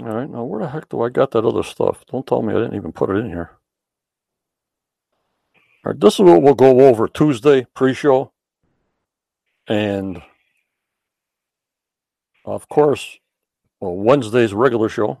[0.00, 0.30] All right.
[0.30, 2.04] Now, where the heck do I got that other stuff?
[2.10, 3.52] Don't tell me I didn't even put it in here.
[5.84, 6.00] All right.
[6.00, 8.32] This is what we'll go over Tuesday pre-show,
[9.68, 10.22] and
[12.44, 13.18] of course,
[13.80, 15.18] well, Wednesday's regular show.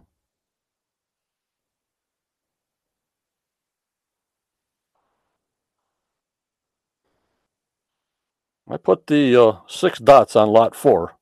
[8.68, 11.16] I put the uh, six dots on lot four.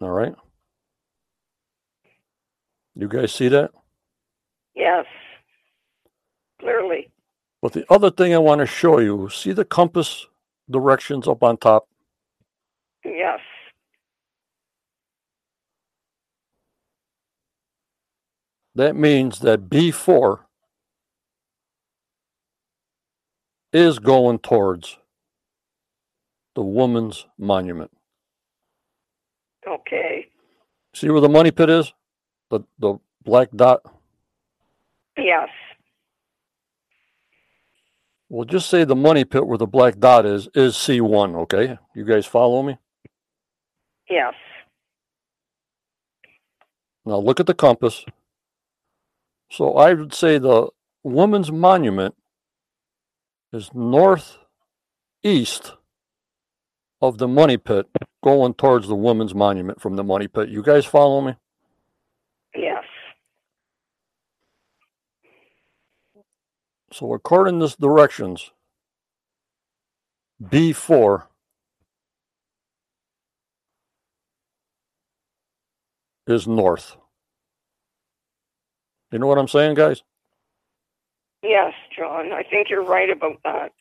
[0.00, 0.34] All right.
[2.94, 3.70] You guys see that?
[4.74, 5.06] Yes.
[6.60, 7.10] Clearly.
[7.62, 10.26] But the other thing I want to show you, see the compass
[10.70, 11.88] directions up on top?
[13.04, 13.40] Yes.
[18.74, 20.40] That means that B4
[23.72, 24.98] is going towards
[26.54, 27.90] the woman's monument.
[29.66, 30.26] Okay.
[30.94, 31.92] See where the money pit is?
[32.50, 33.82] The the black dot.
[35.16, 35.48] Yes.
[38.28, 41.78] Well, just say the money pit where the black dot is is C1, okay?
[41.94, 42.78] You guys follow me?
[44.08, 44.34] Yes.
[47.04, 48.04] Now look at the compass.
[49.50, 50.68] So I would say the
[51.02, 52.14] woman's monument
[53.52, 54.36] is northeast
[57.02, 57.86] of the money pit
[58.22, 60.50] going towards the woman's monument from the money pit.
[60.50, 61.34] You guys follow me?
[62.54, 62.84] Yes.
[66.92, 68.52] So according to this directions,
[70.42, 71.26] B4
[76.26, 76.96] is north.
[79.12, 80.02] You know what I'm saying, guys?
[81.42, 82.32] Yes, John.
[82.32, 83.72] I think you're right about that.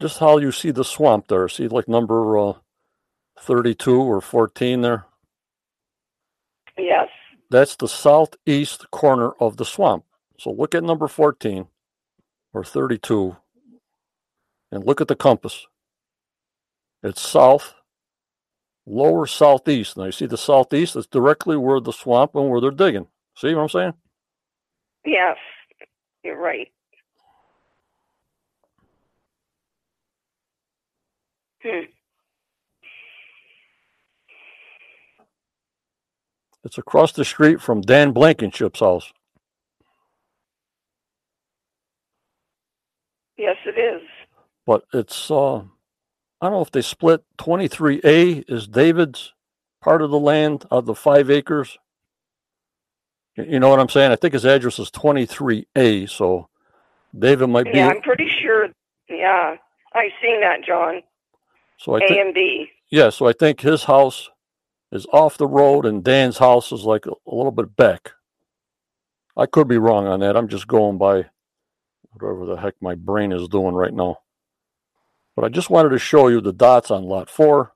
[0.00, 1.48] Just how you see the swamp there.
[1.48, 2.54] See like number uh,
[3.38, 5.06] 32 or 14 there?
[6.78, 7.08] Yes.
[7.50, 10.04] That's the southeast corner of the swamp.
[10.38, 11.66] So look at number 14
[12.52, 13.36] or 32
[14.72, 15.66] and look at the compass.
[17.04, 17.74] It's south,
[18.86, 19.96] lower southeast.
[19.96, 23.06] Now you see the southeast is directly where the swamp and where they're digging.
[23.36, 23.94] See what I'm saying?
[25.06, 25.36] Yes.
[26.24, 26.68] You're right.
[31.62, 31.86] Hmm.
[36.64, 39.12] It's across the street from Dan Blankenship's house.
[43.36, 44.02] Yes, it is.
[44.66, 49.32] But it's uh I don't know if they split 23A is David's
[49.80, 51.78] part of the land of the five acres.
[53.36, 54.12] You know what I'm saying?
[54.12, 56.48] I think his address is 23A, so
[57.18, 57.78] David might be.
[57.78, 58.68] Yeah, I'm pretty sure.
[59.08, 59.56] Yeah,
[59.94, 61.02] I've seen that, John.
[61.78, 62.68] so I A think, and B.
[62.90, 64.30] yeah, so I think his house
[64.92, 68.12] is off the road and Dan's house is like a, a little bit back.
[69.36, 70.36] I could be wrong on that.
[70.36, 71.26] I'm just going by
[72.12, 74.18] whatever the heck my brain is doing right now.
[75.34, 77.72] But I just wanted to show you the dots on lot four.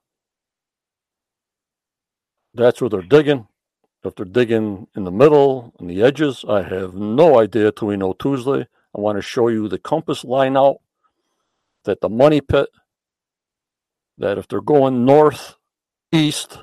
[2.54, 3.48] That's where they're digging.
[4.04, 7.96] If they're digging in the middle, and the edges, I have no idea till we
[7.96, 8.66] know Tuesday.
[8.96, 10.76] I want to show you the compass line out
[11.84, 12.68] that the money pit,
[14.18, 15.56] that if they're going north,
[16.12, 16.58] east,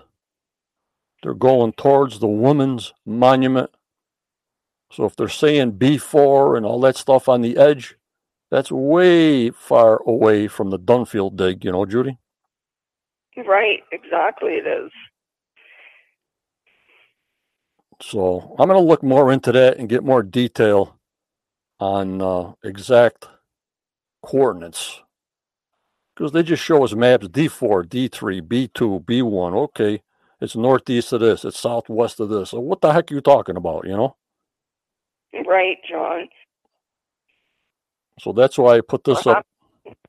[1.21, 3.71] they're going towards the woman's monument.
[4.91, 7.95] So if they're saying B4 and all that stuff on the edge,
[8.53, 12.19] that's way far away from the Dunfield dig, you know, Judy?
[13.35, 14.51] Right, exactly.
[14.51, 14.91] It is.
[17.99, 20.99] So I'm going to look more into that and get more detail
[21.79, 23.27] on uh, exact
[24.21, 25.01] coordinates
[26.15, 29.55] because they just show us maps D4, D3, B2, B1.
[29.55, 30.03] Okay,
[30.39, 32.51] it's northeast of this, it's southwest of this.
[32.51, 34.15] So what the heck are you talking about, you know?
[35.47, 36.27] Right, John.
[38.19, 39.45] So that's why I put this up.
[39.83, 39.99] Perhaps,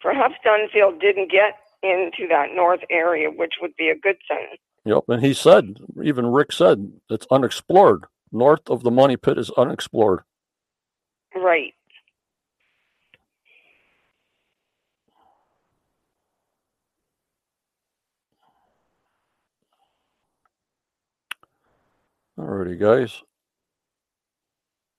[0.00, 4.56] perhaps Dunfield didn't get into that north area, which would be a good thing.
[4.84, 8.04] Yep, and he said, even Rick said, it's unexplored.
[8.32, 10.20] North of the money pit is unexplored.
[11.34, 11.74] Right.
[22.38, 23.22] Alrighty, guys.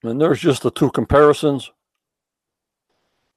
[0.02, 1.72] And there's just the two comparisons.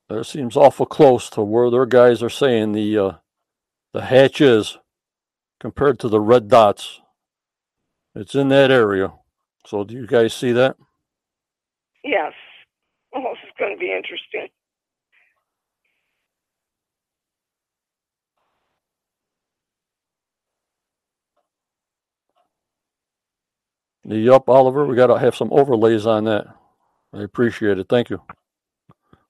[0.10, 3.12] That seems awful close to where their guys are saying the uh,
[3.94, 4.78] the hatch is
[5.60, 7.02] compared to the red dots.
[8.16, 9.14] It's in that area.
[9.66, 10.78] So do you guys see that?
[12.04, 12.34] Yes.
[13.16, 14.50] Oh, this is going to be interesting.
[24.06, 24.86] Yup, Oliver.
[24.86, 26.48] We got to have some overlays on that.
[27.14, 27.88] I appreciate it.
[27.90, 28.22] Thank you.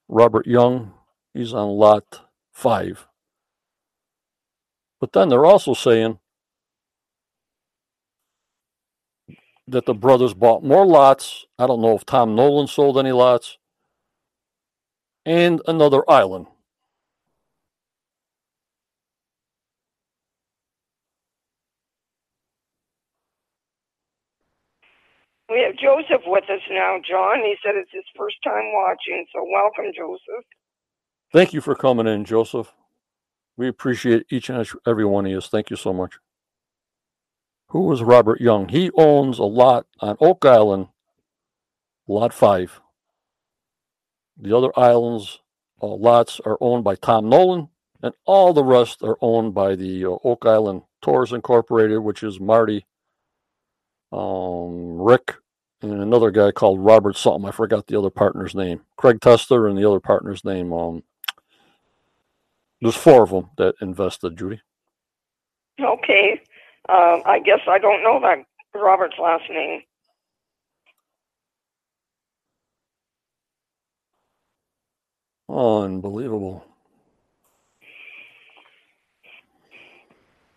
[0.09, 0.93] Robert Young,
[1.33, 2.21] he's on lot
[2.53, 3.07] five.
[4.99, 6.19] But then they're also saying
[9.67, 11.45] that the brothers bought more lots.
[11.59, 13.57] I don't know if Tom Nolan sold any lots.
[15.25, 16.47] And another island.
[25.65, 27.39] Have Joseph with us now, John.
[27.39, 30.45] He said it's his first time watching, so welcome, Joseph.
[31.33, 32.73] Thank you for coming in, Joseph.
[33.57, 35.41] We appreciate each and every one of you.
[35.41, 36.15] Thank you so much.
[37.69, 38.69] Who was Robert Young?
[38.69, 40.87] He owns a lot on Oak Island,
[42.07, 42.81] Lot 5.
[44.39, 45.39] The other islands,
[45.81, 47.69] uh, lots are owned by Tom Nolan,
[48.01, 52.39] and all the rest are owned by the uh, Oak Island Tours Incorporated, which is
[52.39, 52.85] Marty,
[54.11, 55.35] um, Rick,
[55.81, 57.47] and another guy called Robert something.
[57.47, 58.81] I forgot the other partner's name.
[58.97, 60.73] Craig Tester and the other partner's name.
[60.73, 61.03] Um,
[62.81, 64.61] there's four of them that invested, Judy.
[65.79, 66.41] Okay.
[66.89, 69.81] Uh, I guess I don't know that Robert's last name.
[75.49, 76.65] Unbelievable.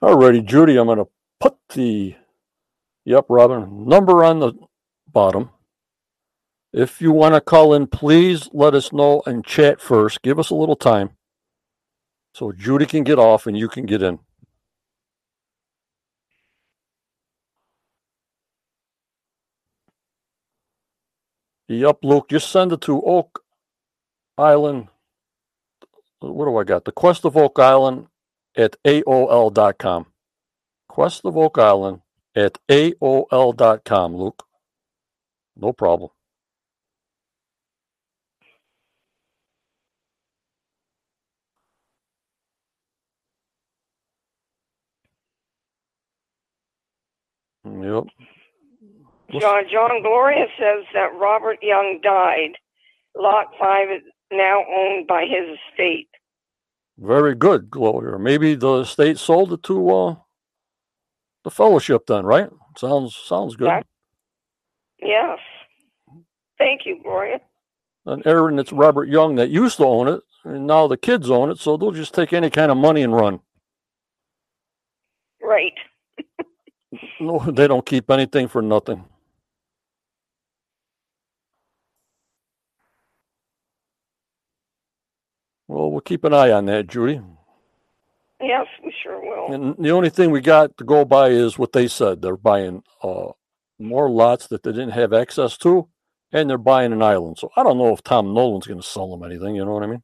[0.02, 1.08] Alrighty, Judy, I'm going to
[1.38, 2.16] put the,
[3.04, 4.54] yep, Robin, number on the
[5.12, 5.50] bottom.
[6.72, 10.22] If you want to call in, please let us know and chat first.
[10.22, 11.10] Give us a little time
[12.34, 14.20] so Judy can get off and you can get in.
[21.68, 23.44] Yep, Luke, just send it to Oak
[24.36, 24.88] Island.
[26.18, 26.84] What do I got?
[26.84, 28.08] The Quest of Oak Island
[28.56, 30.06] at AOL.com.
[30.88, 32.00] Quest of Oak Island
[32.34, 34.44] at AOL.com, Luke.
[35.60, 36.10] No problem.
[47.64, 48.04] Yep.
[49.40, 52.52] John John Gloria says that Robert Young died.
[53.16, 54.02] Lot five is
[54.32, 56.08] now owned by his estate.
[56.98, 58.18] Very good, Gloria.
[58.18, 60.16] Maybe the estate sold it to uh,
[61.44, 62.50] the fellowship then, right?
[62.78, 63.68] Sounds sounds good.
[63.68, 63.86] That,
[65.02, 65.38] yes.
[66.58, 67.40] Thank you, Gloria.
[68.06, 71.50] And Aaron, it's Robert Young that used to own it, and now the kids own
[71.50, 73.40] it, so they'll just take any kind of money and run.
[75.42, 75.74] Right.
[77.20, 79.04] no, they don't keep anything for nothing.
[85.68, 87.20] Well, we'll keep an eye on that, Judy.
[88.40, 89.54] Yes, we sure will.
[89.54, 92.22] And the only thing we got to go by is what they said.
[92.22, 93.28] They're buying uh,
[93.80, 95.88] more lots that they didn't have access to,
[96.32, 97.38] and they're buying an island.
[97.38, 99.56] So I don't know if Tom Nolan's going to sell them anything.
[99.56, 100.02] You know what I mean?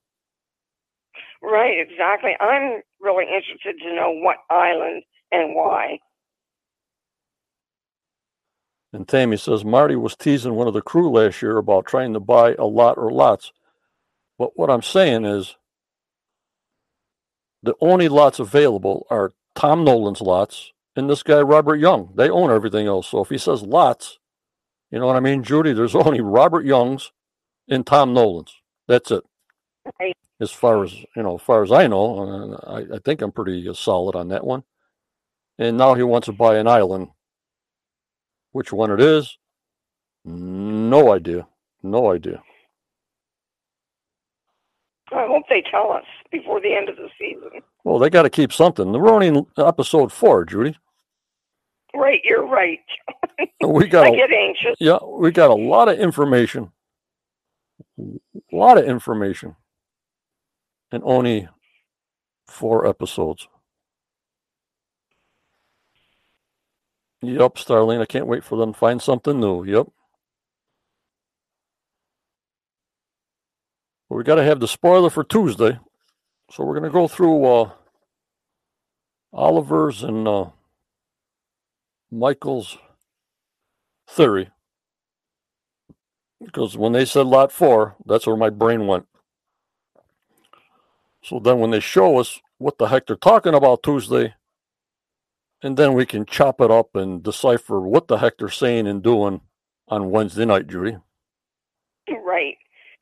[1.42, 2.32] Right, exactly.
[2.40, 5.98] I'm really interested to know what island and why.
[8.92, 12.20] And Tammy says Marty was teasing one of the crew last year about trying to
[12.20, 13.52] buy a lot or lots.
[14.38, 15.56] But what I'm saying is
[17.62, 22.12] the only lots available are Tom Nolan's lots and this guy Robert Young.
[22.16, 23.08] They own everything else.
[23.08, 24.18] So if he says lots,
[24.90, 27.12] you know what I mean, Judy, there's only Robert Young's
[27.68, 28.54] and Tom Nolan's.
[28.88, 29.22] That's it.
[30.00, 30.16] Right.
[30.40, 33.68] As far as you know, as far as I know, I, I think I'm pretty
[33.68, 34.64] uh, solid on that one.
[35.58, 37.08] And now he wants to buy an island.
[38.52, 39.38] Which one it is?
[40.24, 41.46] No idea.
[41.82, 42.42] No idea.
[45.12, 47.62] I hope they tell us before the end of the season.
[47.84, 48.90] Well, they got to keep something.
[48.92, 50.76] They're only in episode four, Judy.
[51.96, 52.80] Right, you're right.
[53.66, 54.06] we got.
[54.06, 54.76] I a, get anxious.
[54.78, 56.70] Yeah, we got a lot of information.
[57.98, 58.12] A
[58.52, 59.56] lot of information,
[60.92, 61.48] and only
[62.46, 63.48] four episodes.
[67.22, 68.00] Yep, Starlene.
[68.00, 69.64] I can't wait for them to find something new.
[69.64, 69.88] Yep.
[74.08, 75.78] we got to have the spoiler for Tuesday.
[76.50, 77.70] So we're going to go through uh,
[79.32, 80.46] Oliver's and uh,
[82.10, 82.78] Michael's
[84.08, 84.50] theory.
[86.44, 89.06] Because when they said lot four, that's where my brain went.
[91.22, 94.34] So then when they show us what the heck they're talking about Tuesday,
[95.62, 99.02] and then we can chop it up and decipher what the heck they're saying and
[99.02, 99.40] doing
[99.88, 100.98] on Wednesday night, Judy.
[102.08, 102.56] Right.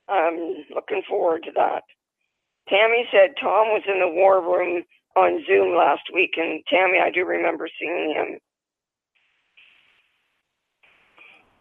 [0.09, 1.83] I'm looking forward to that.
[2.69, 4.85] Tammy said Tom was in the war room
[5.17, 8.39] on Zoom last week, and Tammy, I do remember seeing him.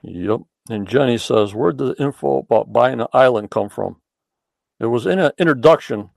[0.03, 0.41] Yep.
[0.69, 3.97] And Jenny says, Where did the info about buying an island come from?
[4.79, 6.09] It was in an introduction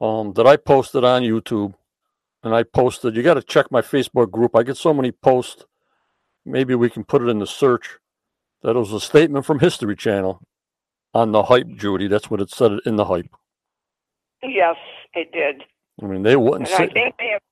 [0.00, 1.74] um, that I posted on YouTube.
[2.44, 4.56] And I posted, you got to check my Facebook group.
[4.56, 5.64] I get so many posts.
[6.44, 7.98] Maybe we can put it in the search.
[8.62, 10.42] That was a statement from History Channel
[11.14, 12.08] on the hype, Judy.
[12.08, 13.30] That's what it said in the hype.
[14.42, 14.76] Yes,
[15.14, 15.62] it did.
[16.02, 16.84] I mean, they wouldn't and say.
[16.84, 17.42] I think they have,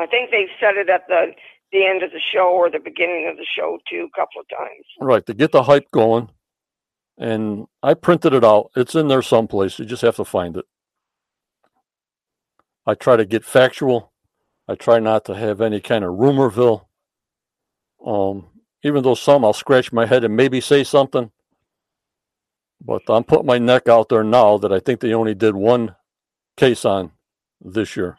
[0.00, 1.32] I think they said it at the
[1.74, 4.48] the end of the show or the beginning of the show too, a couple of
[4.48, 4.86] times.
[5.00, 6.30] Right, to get the hype going.
[7.18, 8.70] And I printed it out.
[8.76, 9.78] It's in there someplace.
[9.78, 10.64] You just have to find it.
[12.86, 14.12] I try to get factual.
[14.68, 16.86] I try not to have any kind of rumorville.
[18.04, 18.48] Um,
[18.84, 21.30] even though some I'll scratch my head and maybe say something.
[22.80, 25.96] But I'm putting my neck out there now that I think they only did one
[26.56, 27.12] case on
[27.60, 28.18] this year.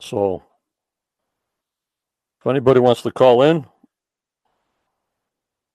[0.00, 0.42] So
[2.40, 3.66] if anybody wants to call in,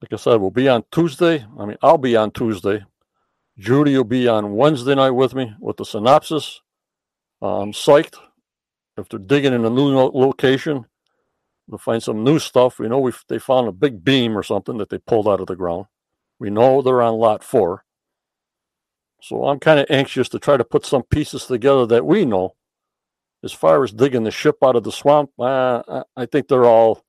[0.01, 1.45] like I said, we'll be on Tuesday.
[1.57, 2.83] I mean, I'll be on Tuesday.
[3.57, 6.61] Judy will be on Wednesday night with me with the synopsis.
[7.41, 8.15] Uh, I'm psyched.
[8.97, 10.85] If they're digging in a new location,
[11.67, 12.79] they'll find some new stuff.
[12.79, 15.47] We know we they found a big beam or something that they pulled out of
[15.47, 15.85] the ground.
[16.39, 17.83] We know they're on lot four.
[19.21, 22.55] So I'm kind of anxious to try to put some pieces together that we know
[23.45, 27.03] as far as digging the ship out of the swamp, uh, I think they're all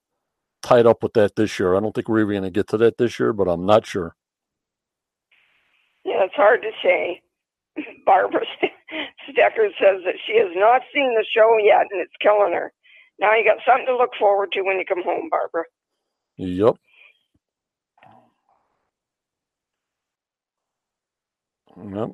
[0.62, 1.74] tied up with that this year.
[1.74, 3.86] I don't think we're even going to get to that this year, but I'm not
[3.86, 4.14] sure.
[6.04, 7.22] Yeah, it's hard to say.
[8.06, 8.42] Barbara
[9.28, 12.72] Stecker says that she has not seen the show yet, and it's killing her.
[13.18, 15.64] Now you got something to look forward to when you come home, Barbara.
[16.36, 16.76] Yep.
[21.76, 22.10] Yep.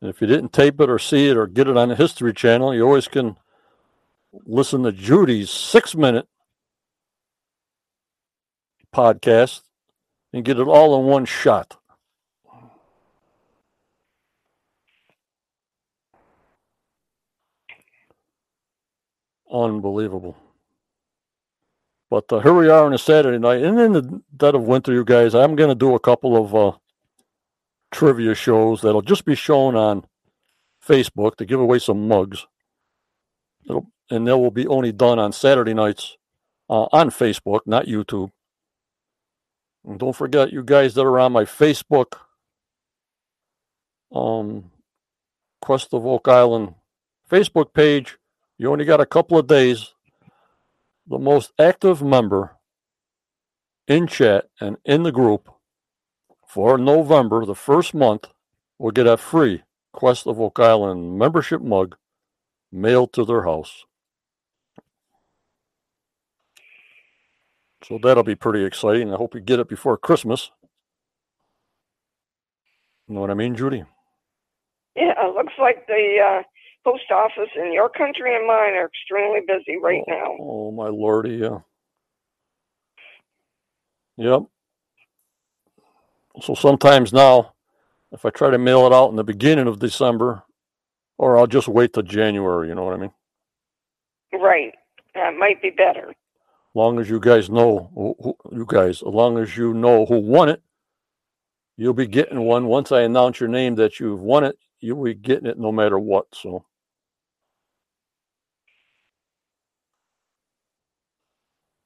[0.00, 2.32] And if you didn't tape it or see it or get it on the History
[2.32, 3.36] Channel, you always can
[4.46, 6.26] listen to Judy's six minute
[8.94, 9.62] podcast
[10.32, 11.76] and get it all in one shot.
[19.52, 20.36] Unbelievable.
[22.08, 24.92] But uh, here we are on a Saturday night, and in the dead of winter,
[24.92, 26.72] you guys, I'm going to do a couple of uh,
[27.90, 30.04] trivia shows that'll just be shown on
[30.86, 32.46] Facebook to give away some mugs.
[33.64, 36.16] It'll, and they will be only done on Saturday nights
[36.68, 38.30] uh, on Facebook, not YouTube.
[39.84, 42.18] And don't forget, you guys that are on my Facebook,
[44.12, 44.70] um,
[45.60, 46.74] Quest of Oak Island
[47.30, 48.18] Facebook page,
[48.58, 49.94] you only got a couple of days.
[51.06, 52.56] The most active member
[53.88, 55.50] in chat and in the group
[56.52, 58.26] for November, the first month,
[58.76, 59.62] will get a free
[59.92, 61.96] Quest of Oak Island membership mug
[62.72, 63.84] mailed to their house.
[67.84, 69.12] So that'll be pretty exciting.
[69.12, 70.50] I hope you get it before Christmas.
[73.06, 73.84] You know what I mean, Judy?
[74.96, 76.42] Yeah, it looks like the uh,
[76.82, 80.36] post office in your country and mine are extremely busy right oh, now.
[80.40, 81.58] Oh, my lordy, yeah.
[84.16, 84.42] Yep.
[86.42, 87.54] So sometimes now,
[88.12, 90.42] if I try to mail it out in the beginning of December,
[91.18, 93.12] or I'll just wait till January, you know what I mean?
[94.32, 94.74] Right.
[95.14, 96.14] That might be better.
[96.74, 100.48] Long as you guys know, who, you guys, as long as you know who won
[100.48, 100.62] it,
[101.76, 102.66] you'll be getting one.
[102.66, 105.98] Once I announce your name that you've won it, you'll be getting it no matter
[105.98, 106.26] what.
[106.32, 106.64] So.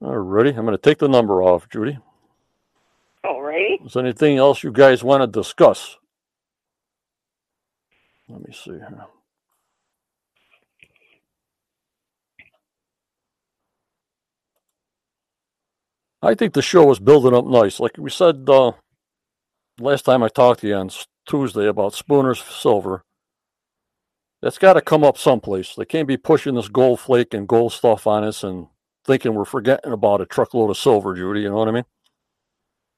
[0.00, 0.50] All righty.
[0.50, 1.98] I'm going to take the number off, Judy.
[3.24, 3.80] All right.
[3.84, 5.96] Is anything else you guys want to discuss?
[8.28, 9.06] Let me see here.
[16.22, 17.80] I think the show is building up nice.
[17.80, 18.72] Like we said uh,
[19.78, 20.90] last time I talked to you on
[21.28, 23.02] Tuesday about Spooner's Silver,
[24.42, 25.74] that's got to come up someplace.
[25.74, 28.68] They can't be pushing this gold flake and gold stuff on us and
[29.04, 31.42] thinking we're forgetting about a truckload of silver, Judy.
[31.42, 31.84] You know what I mean?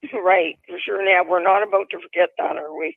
[0.12, 1.04] Right, for sure.
[1.04, 2.96] Now we're not about to forget that, are we?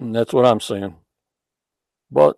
[0.00, 0.96] And that's what I'm saying.
[2.10, 2.36] But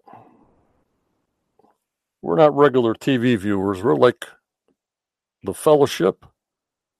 [2.22, 3.82] we're not regular TV viewers.
[3.82, 4.26] We're like
[5.42, 6.24] the fellowship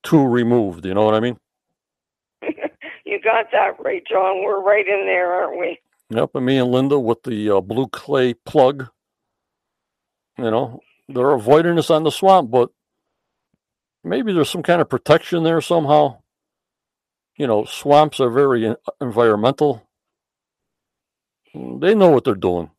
[0.03, 0.85] two removed.
[0.85, 1.39] You know what I mean?
[3.05, 4.43] you got that right, John.
[4.43, 5.79] We're right in there, aren't we?
[6.11, 8.89] Yep, and me and Linda with the uh, blue clay plug.
[10.39, 12.71] You know, they're avoiding us on the swamp, but
[14.09, 16.19] maybe there's some kind of protection there somehow.
[17.37, 19.89] You know, swamps are very environmental.
[21.55, 22.71] They know what they're doing.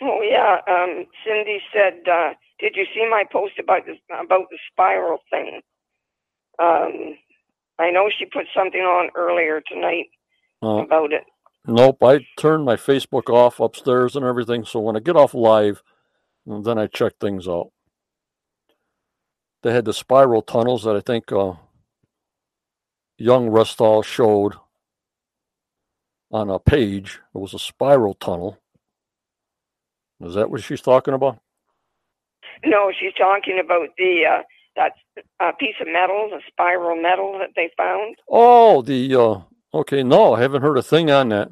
[0.00, 4.58] Oh yeah, um, Cindy said, uh, "Did you see my post about this about the
[4.72, 5.60] spiral thing?"
[6.58, 7.16] Um,
[7.78, 10.06] I know she put something on earlier tonight
[10.62, 11.24] uh, about it.
[11.66, 14.64] Nope, I turned my Facebook off upstairs and everything.
[14.64, 15.82] So when I get off live,
[16.46, 17.70] then I check things out
[19.62, 21.54] they had the spiral tunnels that I think uh,
[23.16, 24.54] young Rustall showed
[26.30, 27.20] on a page.
[27.34, 28.58] It was a spiral tunnel.
[30.20, 31.38] Is that what she's talking about?
[32.64, 34.42] No, she's talking about the uh,
[34.76, 34.92] that
[35.40, 38.16] uh, piece of metal, the spiral metal that they found.
[38.28, 39.40] Oh, the uh,
[39.74, 40.02] okay.
[40.02, 41.48] No, I haven't heard a thing on that.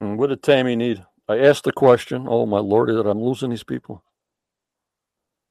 [0.00, 1.04] And what did Tammy need?
[1.28, 2.26] I asked the question.
[2.28, 4.02] Oh my lord, that I'm losing these people.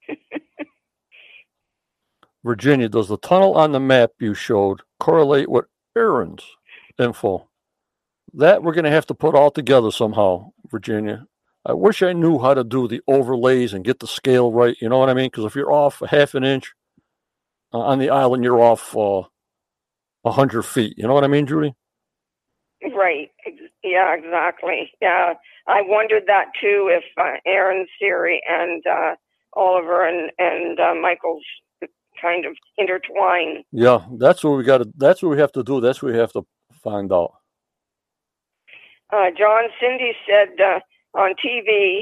[2.44, 6.44] Virginia, does the tunnel on the map you showed correlate with Aaron's
[6.98, 7.50] info?
[8.34, 11.28] That we're going to have to put all together somehow, Virginia.
[11.66, 14.76] I wish I knew how to do the overlays and get the scale right.
[14.82, 15.28] You know what I mean?
[15.28, 16.74] Because if you're off a half an inch
[17.74, 19.24] uh, on the island, you're off uh,
[20.26, 20.98] a uh, hundred feet.
[20.98, 21.76] You know what I mean, Judy?
[22.84, 23.32] Right.
[23.84, 24.92] Yeah, exactly.
[25.02, 25.34] Yeah,
[25.68, 26.90] I wondered that too.
[26.92, 29.16] If uh, Aaron's theory and uh,
[29.54, 31.44] Oliver and and uh, Michael's
[32.22, 33.64] kind of intertwine.
[33.72, 34.90] Yeah, that's what we got to.
[34.96, 35.82] That's what we have to do.
[35.82, 36.44] That's what we have to
[36.84, 37.34] find out.
[39.12, 40.80] Uh, John Cindy said uh,
[41.18, 42.02] on TV,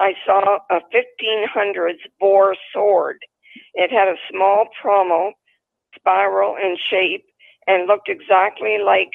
[0.00, 3.18] I saw a 1500s boar sword.
[3.74, 5.32] It had a small pommel,
[5.98, 7.24] spiral in shape,
[7.66, 9.10] and looked exactly like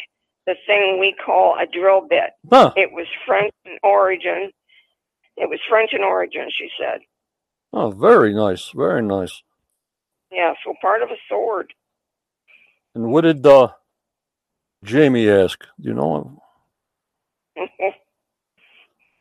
[0.46, 2.32] the thing we call a drill bit.
[2.50, 2.74] Huh.
[2.76, 4.52] It was French in origin.
[5.38, 7.02] It was French in origin, she said.
[7.74, 8.72] Oh, very nice.
[8.76, 9.42] Very nice.
[10.32, 11.74] Yeah, so part of a sword.
[12.96, 13.70] And what did uh,
[14.84, 15.66] Jamie ask?
[15.80, 16.42] Do you know?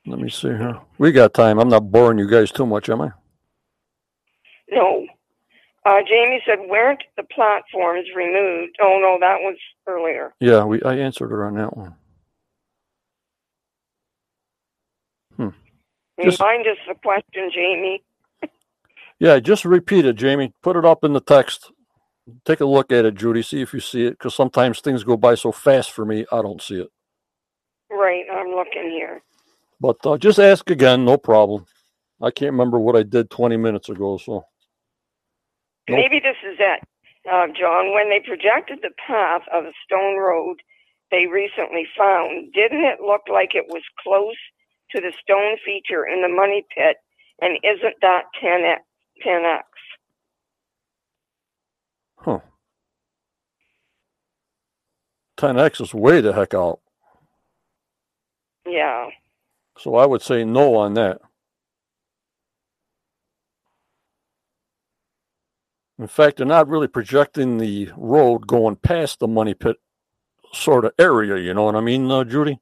[0.07, 0.81] Let me see here.
[0.99, 1.59] We got time.
[1.59, 3.13] I'm not boring you guys too much, am I?
[4.71, 5.07] No.
[5.87, 8.77] Uh, Jamie said, weren't the platforms removed?
[8.83, 10.35] Oh, no, that was earlier.
[10.41, 11.95] Yeah, we I answered her on that one.
[15.37, 15.49] Hmm.
[16.23, 18.03] Just, Remind us the question, Jamie.
[19.21, 20.53] yeah, just repeat it, Jamie.
[20.63, 21.73] Put it up in the text.
[22.45, 23.43] Take a look at it, Judy.
[23.43, 26.43] See if you see it, because sometimes things go by so fast for me, I
[26.43, 26.89] don't see it.
[27.91, 29.23] Right, I'm looking here.
[29.81, 31.67] But uh, just ask again, no problem.
[32.23, 34.45] I can't remember what I did 20 minutes ago, so.
[35.97, 36.81] Maybe this is it,
[37.31, 37.93] uh, John.
[37.95, 40.59] When they projected the path of a stone road
[41.11, 44.37] they recently found, didn't it look like it was close
[44.93, 46.97] to the stone feature in the money pit?
[47.41, 48.79] And isn't that 10x?
[49.27, 49.63] 10x?
[52.19, 52.41] Huh.
[55.39, 56.81] 10x is way the heck out.
[58.67, 59.09] Yeah.
[59.79, 61.21] So I would say no on that.
[66.01, 69.77] In fact, they're not really projecting the road going past the money pit
[70.51, 71.37] sort of area.
[71.37, 72.59] You know what I mean, uh, Judy?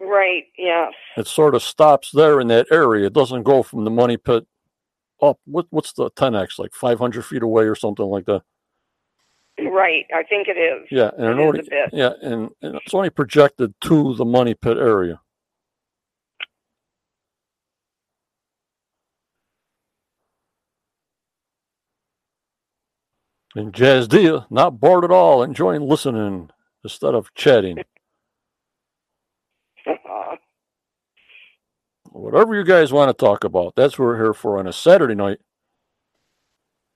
[0.00, 0.46] Right.
[0.58, 0.92] Yes.
[1.16, 3.06] It sort of stops there in that area.
[3.06, 4.44] It doesn't go from the money pit
[5.22, 5.38] up.
[5.44, 6.74] What, what's the 10x like?
[6.74, 8.42] 500 feet away or something like that.
[9.60, 10.06] Right.
[10.12, 10.88] I think it is.
[10.90, 11.62] Yeah, and it only,
[11.92, 15.20] yeah, and, and it's only projected to the money pit area.
[23.54, 26.48] And jazz Jazdia, not bored at all, enjoying listening
[26.82, 27.84] instead of chatting.
[32.12, 35.14] Whatever you guys want to talk about, that's what we're here for on a Saturday
[35.14, 35.38] night.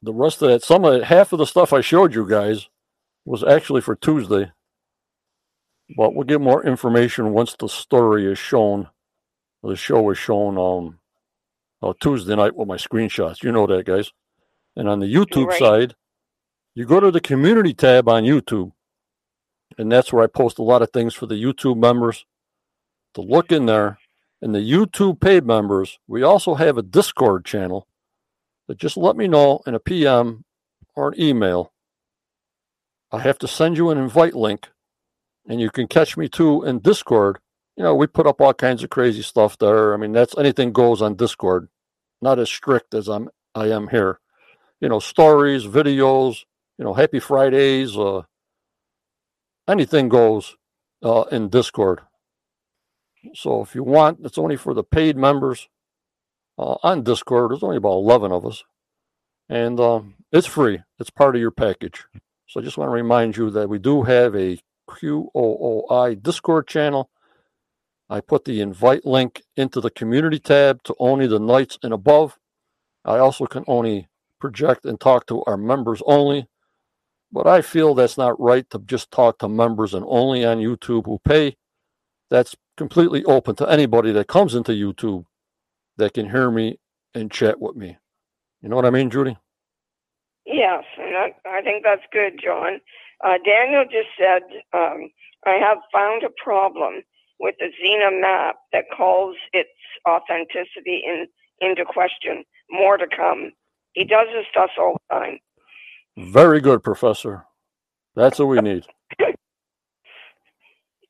[0.03, 2.69] The rest of that, some of it, half of the stuff I showed you guys
[3.25, 4.53] was actually for Tuesday.
[5.97, 8.89] But we'll get more information once the story is shown.
[9.63, 10.99] The show is shown on
[11.83, 13.43] uh, Tuesday night with my screenshots.
[13.43, 14.11] You know that, guys.
[14.75, 15.59] And on the YouTube right.
[15.59, 15.95] side,
[16.77, 18.73] you go to the community tab on YouTube,
[19.79, 22.27] and that's where I post a lot of things for the YouTube members
[23.15, 23.99] to look in there.
[24.43, 27.89] And the YouTube paid members, we also have a Discord channel
[28.69, 30.45] that just let me know in a PM
[30.95, 31.73] or an email.
[33.11, 34.69] I have to send you an invite link,
[35.49, 37.39] and you can catch me too in Discord.
[37.79, 39.95] You know, we put up all kinds of crazy stuff there.
[39.95, 41.69] I mean, that's anything goes on Discord.
[42.21, 44.21] Not as strict as I'm I am here.
[44.79, 46.45] You know, stories, videos,
[46.79, 48.23] you know, Happy Fridays, uh,
[49.69, 50.57] anything goes
[51.03, 52.01] uh, in Discord.
[53.35, 55.69] So if you want, it's only for the paid members
[56.59, 57.51] uh, on Discord.
[57.51, 58.63] There's only about 11 of us.
[59.49, 62.05] And um, it's free, it's part of your package.
[62.49, 64.59] So I just want to remind you that we do have a
[64.89, 67.11] QOOI Discord channel.
[68.09, 72.39] I put the invite link into the community tab to only the knights and above.
[73.05, 74.09] I also can only
[74.41, 76.47] project and talk to our members only.
[77.37, 81.05] But I feel that's not right to just talk to members and only on YouTube
[81.05, 81.59] who pay.
[82.31, 85.27] That's completely open to anybody that comes into YouTube
[85.99, 86.79] that can hear me
[87.15, 87.99] and chat with me.
[88.63, 89.37] You know what I mean, Judy?
[90.47, 92.81] Yes, and I, I think that's good, John.
[93.23, 94.41] Uh, Daniel just said,
[94.73, 95.11] um,
[95.45, 97.03] I have found a problem
[97.39, 99.69] with the Zena map that calls its
[100.09, 101.27] authenticity in,
[101.61, 102.45] into question.
[102.71, 103.53] More to come.
[103.93, 105.39] He does this us all the time.
[106.17, 107.45] Very good, Professor.
[108.15, 108.87] That's what we need.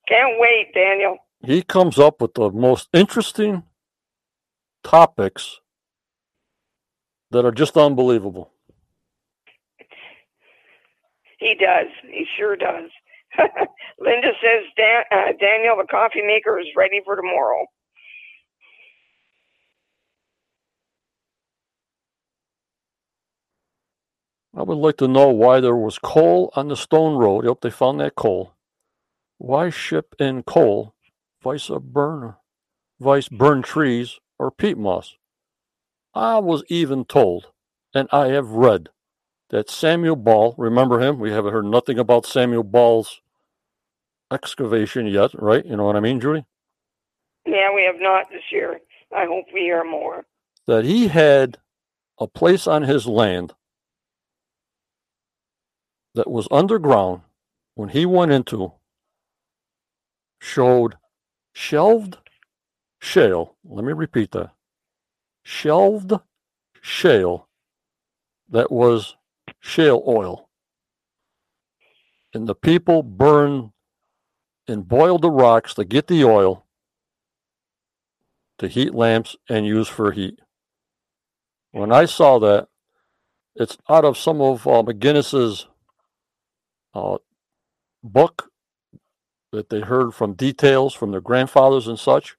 [0.08, 1.18] Can't wait, Daniel.
[1.44, 3.62] He comes up with the most interesting
[4.82, 5.60] topics
[7.30, 8.50] that are just unbelievable.
[11.38, 11.88] He does.
[12.08, 12.90] He sure does.
[14.00, 17.66] Linda says, Dan, uh, Daniel, the coffee maker is ready for tomorrow.
[24.56, 27.44] I would like to know why there was coal on the stone road.
[27.44, 28.54] Yep, they found that coal.
[29.36, 30.94] Why ship in coal,
[31.42, 32.36] vice a burn,
[32.98, 35.16] vice burn trees or peat moss?
[36.14, 37.48] I was even told,
[37.94, 38.88] and I have read,
[39.50, 41.18] that Samuel Ball, remember him?
[41.18, 43.20] We haven't heard nothing about Samuel Ball's
[44.32, 45.64] excavation yet, right?
[45.64, 46.46] You know what I mean, Judy?
[47.46, 48.80] Yeah, we have not this year.
[49.14, 50.24] I hope we hear more.
[50.66, 51.58] That he had
[52.18, 53.52] a place on his land
[56.16, 57.20] that was underground
[57.74, 58.72] when he went into
[60.40, 60.96] showed
[61.52, 62.16] shelved
[62.98, 63.56] shale.
[63.64, 64.50] Let me repeat that.
[65.44, 66.14] Shelved
[66.80, 67.48] shale
[68.48, 69.16] that was
[69.60, 70.48] shale oil.
[72.32, 73.70] And the people burned
[74.66, 76.64] and boiled the rocks to get the oil
[78.58, 80.40] to heat lamps and use for heat.
[81.72, 82.68] When I saw that,
[83.54, 85.66] it's out of some of uh, McGinnis's
[86.96, 87.18] uh,
[88.02, 88.50] book
[89.52, 92.36] that they heard from details from their grandfathers and such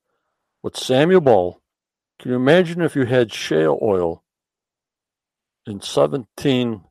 [0.64, 1.62] with Samuel Ball.
[2.20, 4.24] Can you imagine if you had shale oil
[5.68, 6.82] in 17,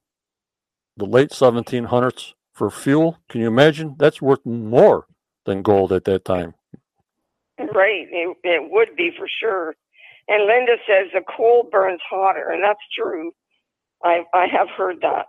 [0.96, 3.18] the late 1700s for fuel?
[3.28, 3.96] Can you imagine?
[3.98, 5.06] That's worth more
[5.44, 6.54] than gold at that time.
[7.58, 9.74] Right, it, it would be for sure.
[10.28, 13.32] And Linda says the coal burns hotter, and that's true.
[14.04, 15.26] I I have heard that.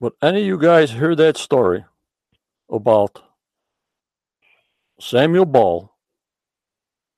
[0.00, 1.84] But any of you guys hear that story
[2.70, 3.22] about
[5.00, 5.92] Samuel Ball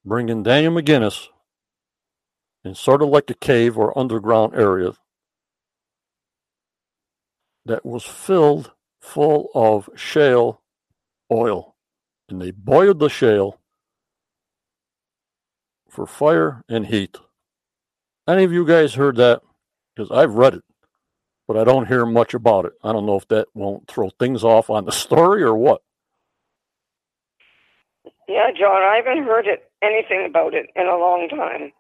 [0.05, 1.27] bringing Daniel McGinnis
[2.65, 4.93] in sort of like a cave or underground area
[7.66, 10.62] that was filled full of shale
[11.31, 11.77] oil.
[12.28, 13.61] And they boiled the shale
[15.89, 17.19] for fire and heat.
[18.28, 19.43] Any of you guys heard that?
[19.94, 20.65] Because I've read it,
[21.51, 22.74] but I don't hear much about it.
[22.85, 25.82] I don't know if that won't throw things off on the story or what.
[28.28, 31.72] Yeah, John, I haven't heard it anything about it in a long time.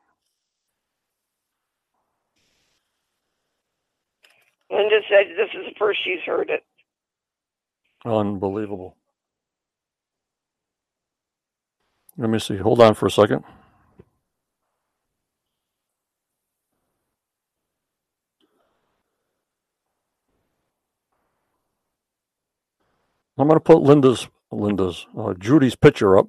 [4.72, 6.64] Linda said this is the first she's heard it.
[8.04, 8.96] Unbelievable.
[12.18, 12.56] Let me see.
[12.56, 13.44] Hold on for a second.
[23.40, 26.28] I'm going to put Linda's, Linda's, uh, Judy's picture up,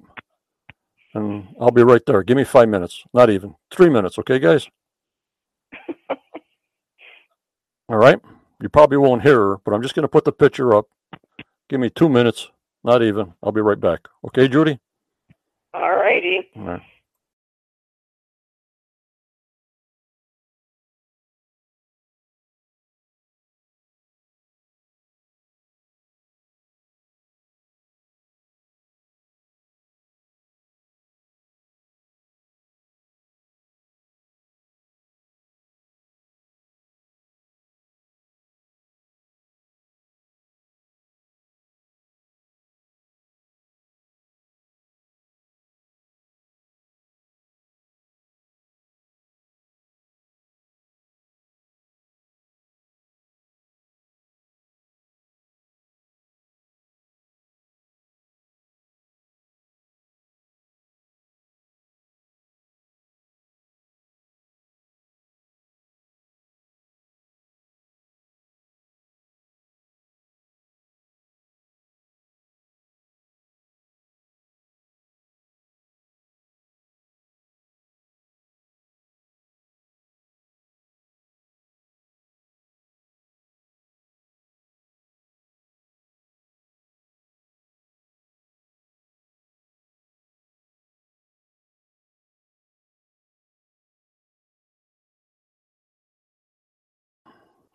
[1.14, 2.22] and I'll be right there.
[2.22, 4.66] Give me five minutes, not even three minutes, okay, guys?
[7.88, 8.18] All right.
[8.62, 10.86] You probably won't hear her, but I'm just going to put the picture up.
[11.68, 12.48] Give me two minutes,
[12.82, 13.34] not even.
[13.42, 14.08] I'll be right back.
[14.28, 14.80] Okay, Judy?
[15.74, 16.48] All righty.
[16.56, 16.82] All right.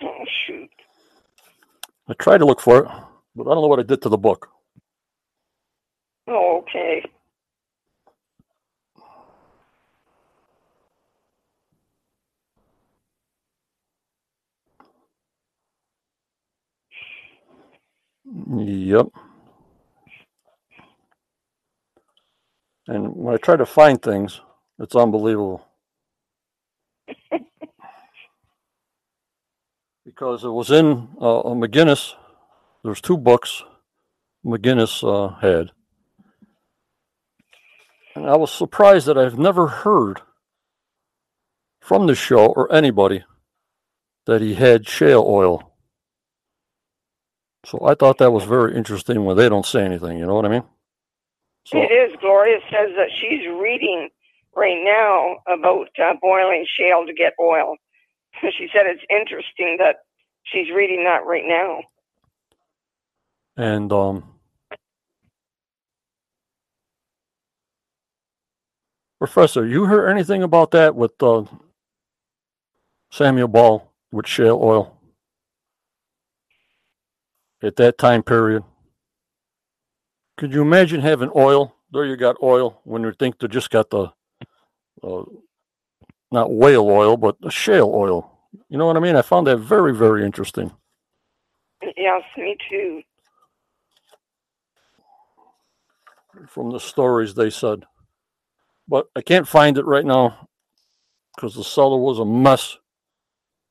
[0.04, 0.70] Oh, shoot.
[2.10, 2.86] I tried to look for it,
[3.36, 4.50] but I don't know what I did to the book.
[6.30, 7.04] Oh, okay.
[18.58, 19.08] Yep.
[22.88, 24.42] And when I try to find things,
[24.80, 25.68] it's unbelievable.
[30.08, 32.14] because it was in uh, McGinnis.
[32.82, 33.62] There's two books
[34.46, 35.72] McGinnis uh, had.
[38.16, 40.22] And I was surprised that I've never heard
[41.82, 43.26] from the show or anybody
[44.28, 45.74] that he had shale oil.
[47.66, 50.46] So I thought that was very interesting when they don't say anything, you know what
[50.46, 50.64] I mean?
[51.66, 52.16] So, It is.
[52.22, 54.08] Gloria says that she's reading
[54.56, 57.76] right now about uh, boiling shale to get oil.
[58.42, 59.98] She said it's interesting that
[60.44, 61.82] she's reading that right now.
[63.58, 64.24] and um,
[69.20, 71.44] Professor, you heard anything about that with uh,
[73.12, 74.96] Samuel Ball with shale oil
[77.64, 78.64] at that time period?
[80.38, 81.74] Could you imagine having oil?
[81.92, 84.12] There you got oil when you think they just got the
[85.04, 85.24] uh,
[86.32, 88.32] not whale oil, but shale oil.
[88.70, 89.16] You know what I mean?
[89.16, 90.72] I found that very, very interesting.
[91.96, 93.02] Yes, me too.
[96.46, 97.84] from the stories they said.
[98.88, 100.48] But I can't find it right now
[101.36, 102.78] because the cellar was a mess.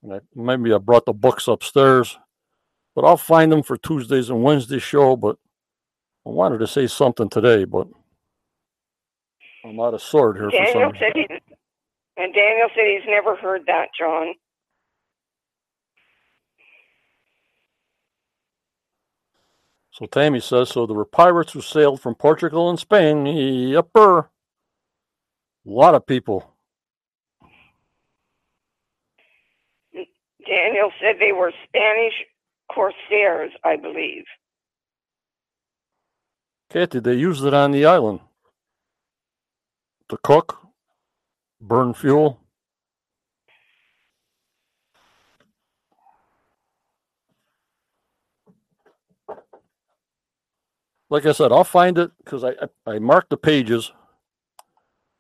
[0.02, 2.18] And I, maybe I brought the books upstairs,
[2.94, 5.16] but I'll find them for Tuesdays and Wednesdays show.
[5.16, 5.36] But
[6.26, 7.88] I wanted to say something today, but
[9.64, 11.16] I'm out of sword here for some reason.
[12.16, 14.34] And Daniel said he's never heard that, John.
[19.90, 23.24] So Tammy says, so there were pirates who sailed from Portugal and Spain.
[23.24, 24.24] Yepper.
[24.24, 26.52] A lot of people.
[30.46, 32.12] Daniel said they were Spanish
[32.70, 34.24] corsairs, I believe.
[36.68, 38.20] Kathy, they used it on the island
[40.08, 40.65] to cook,
[41.60, 42.40] burn fuel.
[51.08, 53.92] Like I said, I'll find it because I, I I marked the pages,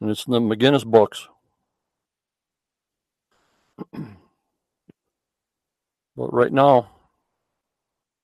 [0.00, 1.28] and it's in the McGinnis books.
[3.92, 4.08] but
[6.16, 6.90] right now,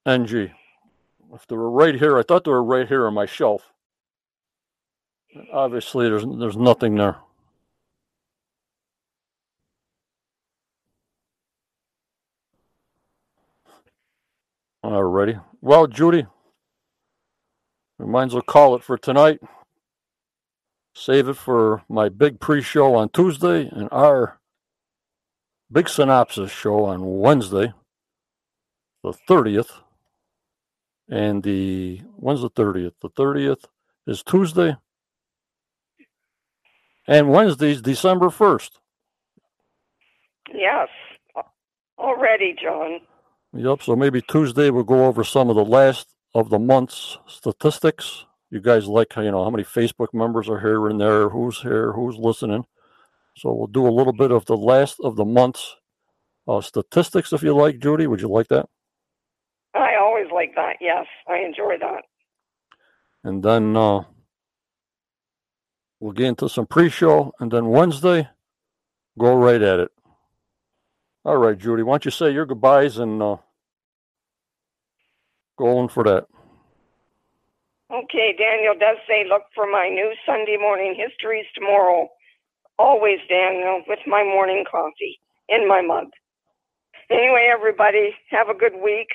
[0.05, 0.51] NG.
[1.34, 3.72] If they were right here, I thought they were right here on my shelf.
[5.52, 7.16] Obviously, there's there's nothing there.
[14.93, 15.43] Alrighty.
[15.62, 16.27] Well, Judy,
[17.98, 19.40] we might as well call it for tonight.
[20.94, 24.39] Save it for my big pre-show on Tuesday and our
[25.70, 27.73] big synopsis show on Wednesday,
[29.02, 29.73] the thirtieth.
[31.09, 32.93] And the when's the thirtieth?
[33.01, 33.64] The thirtieth
[34.06, 34.77] is Tuesday.
[37.06, 38.78] And Wednesday's December first.
[40.52, 40.89] Yes,
[41.98, 43.01] already, John.
[43.54, 43.82] Yep.
[43.82, 48.24] So maybe Tuesday we'll go over some of the last of the month's statistics.
[48.50, 51.92] You guys like, you know, how many Facebook members are here and there, who's here,
[51.92, 52.64] who's listening.
[53.36, 55.76] So we'll do a little bit of the last of the month's
[56.46, 58.06] uh, statistics, if you like, Judy.
[58.06, 58.68] Would you like that?
[59.74, 60.76] I always like that.
[60.80, 62.04] Yes, I enjoy that.
[63.24, 64.02] And then uh,
[66.00, 68.28] we'll get into some pre-show, and then Wednesday,
[69.18, 69.90] go right at it.
[71.24, 71.82] All right, Judy.
[71.82, 73.36] Why don't you say your goodbyes and uh,
[75.56, 76.26] go on for that?
[77.92, 82.08] Okay, Daniel does say look for my new Sunday morning histories tomorrow.
[82.78, 86.06] Always, Daniel, with my morning coffee in my mug.
[87.10, 89.08] Anyway, everybody, have a good week.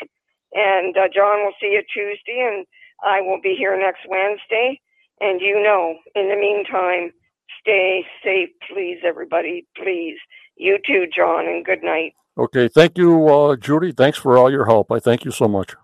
[0.54, 2.66] And uh, John will see you Tuesday, and
[3.04, 4.80] I will be here next Wednesday.
[5.20, 7.12] And you know, in the meantime,
[7.60, 10.18] stay safe, please, everybody, please.
[10.58, 12.14] You too, John, and good night.
[12.38, 12.68] Okay.
[12.68, 13.92] Thank you, uh, Judy.
[13.92, 14.92] Thanks for all your help.
[14.92, 15.76] I thank you so much.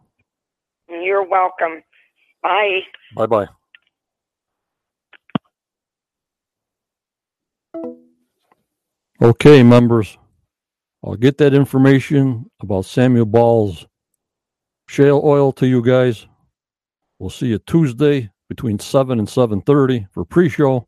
[0.90, 1.84] You're welcome.
[2.42, 2.82] Bye.
[3.16, 3.48] Bye bye.
[9.22, 10.18] Okay, members.
[11.04, 13.88] I'll get that information about Samuel Ball's
[14.88, 16.28] shale oil to you guys.
[17.20, 20.88] We'll see you Tuesday between 7 and 7:30 for pre-show.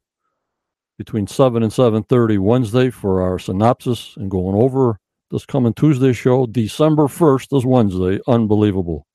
[0.97, 4.97] Between 7 and 7:30 Wednesday for our synopsis and going over
[5.29, 6.45] this coming Tuesday show.
[6.45, 8.19] December 1st is Wednesday.
[8.27, 9.05] Unbelievable.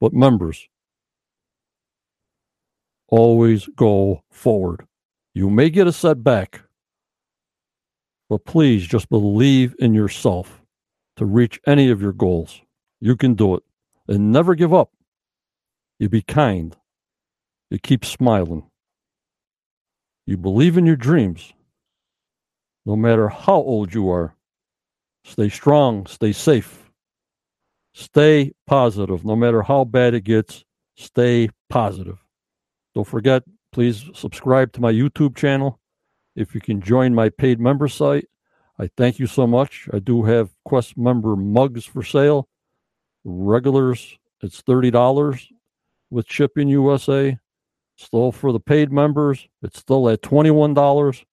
[0.00, 0.68] But members,
[3.08, 4.86] always go forward.
[5.34, 6.62] You may get a setback,
[8.28, 10.62] but please just believe in yourself
[11.16, 12.62] to reach any of your goals.
[13.00, 13.62] You can do it.
[14.06, 14.90] And never give up.
[15.98, 16.74] You be kind.
[17.70, 18.70] You keep smiling.
[20.28, 21.54] You believe in your dreams.
[22.84, 24.36] No matter how old you are,
[25.24, 26.90] stay strong, stay safe,
[27.94, 29.24] stay positive.
[29.24, 30.66] No matter how bad it gets,
[30.98, 32.18] stay positive.
[32.94, 33.42] Don't forget,
[33.72, 35.80] please subscribe to my YouTube channel.
[36.36, 38.26] If you can join my paid member site,
[38.78, 39.88] I thank you so much.
[39.94, 42.50] I do have Quest member mugs for sale.
[43.24, 45.46] Regulars, it's $30
[46.10, 47.38] with shipping USA.
[47.98, 51.24] Still for the paid members, it's still at $21.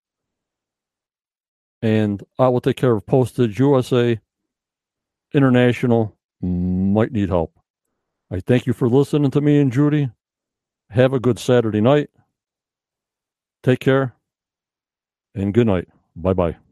[1.81, 4.19] And I will take care of postage USA.
[5.33, 7.59] International might need help.
[8.31, 10.09] I thank you for listening to me and Judy.
[10.89, 12.09] Have a good Saturday night.
[13.61, 14.15] Take care
[15.35, 15.87] and good night.
[16.15, 16.64] Bye bye.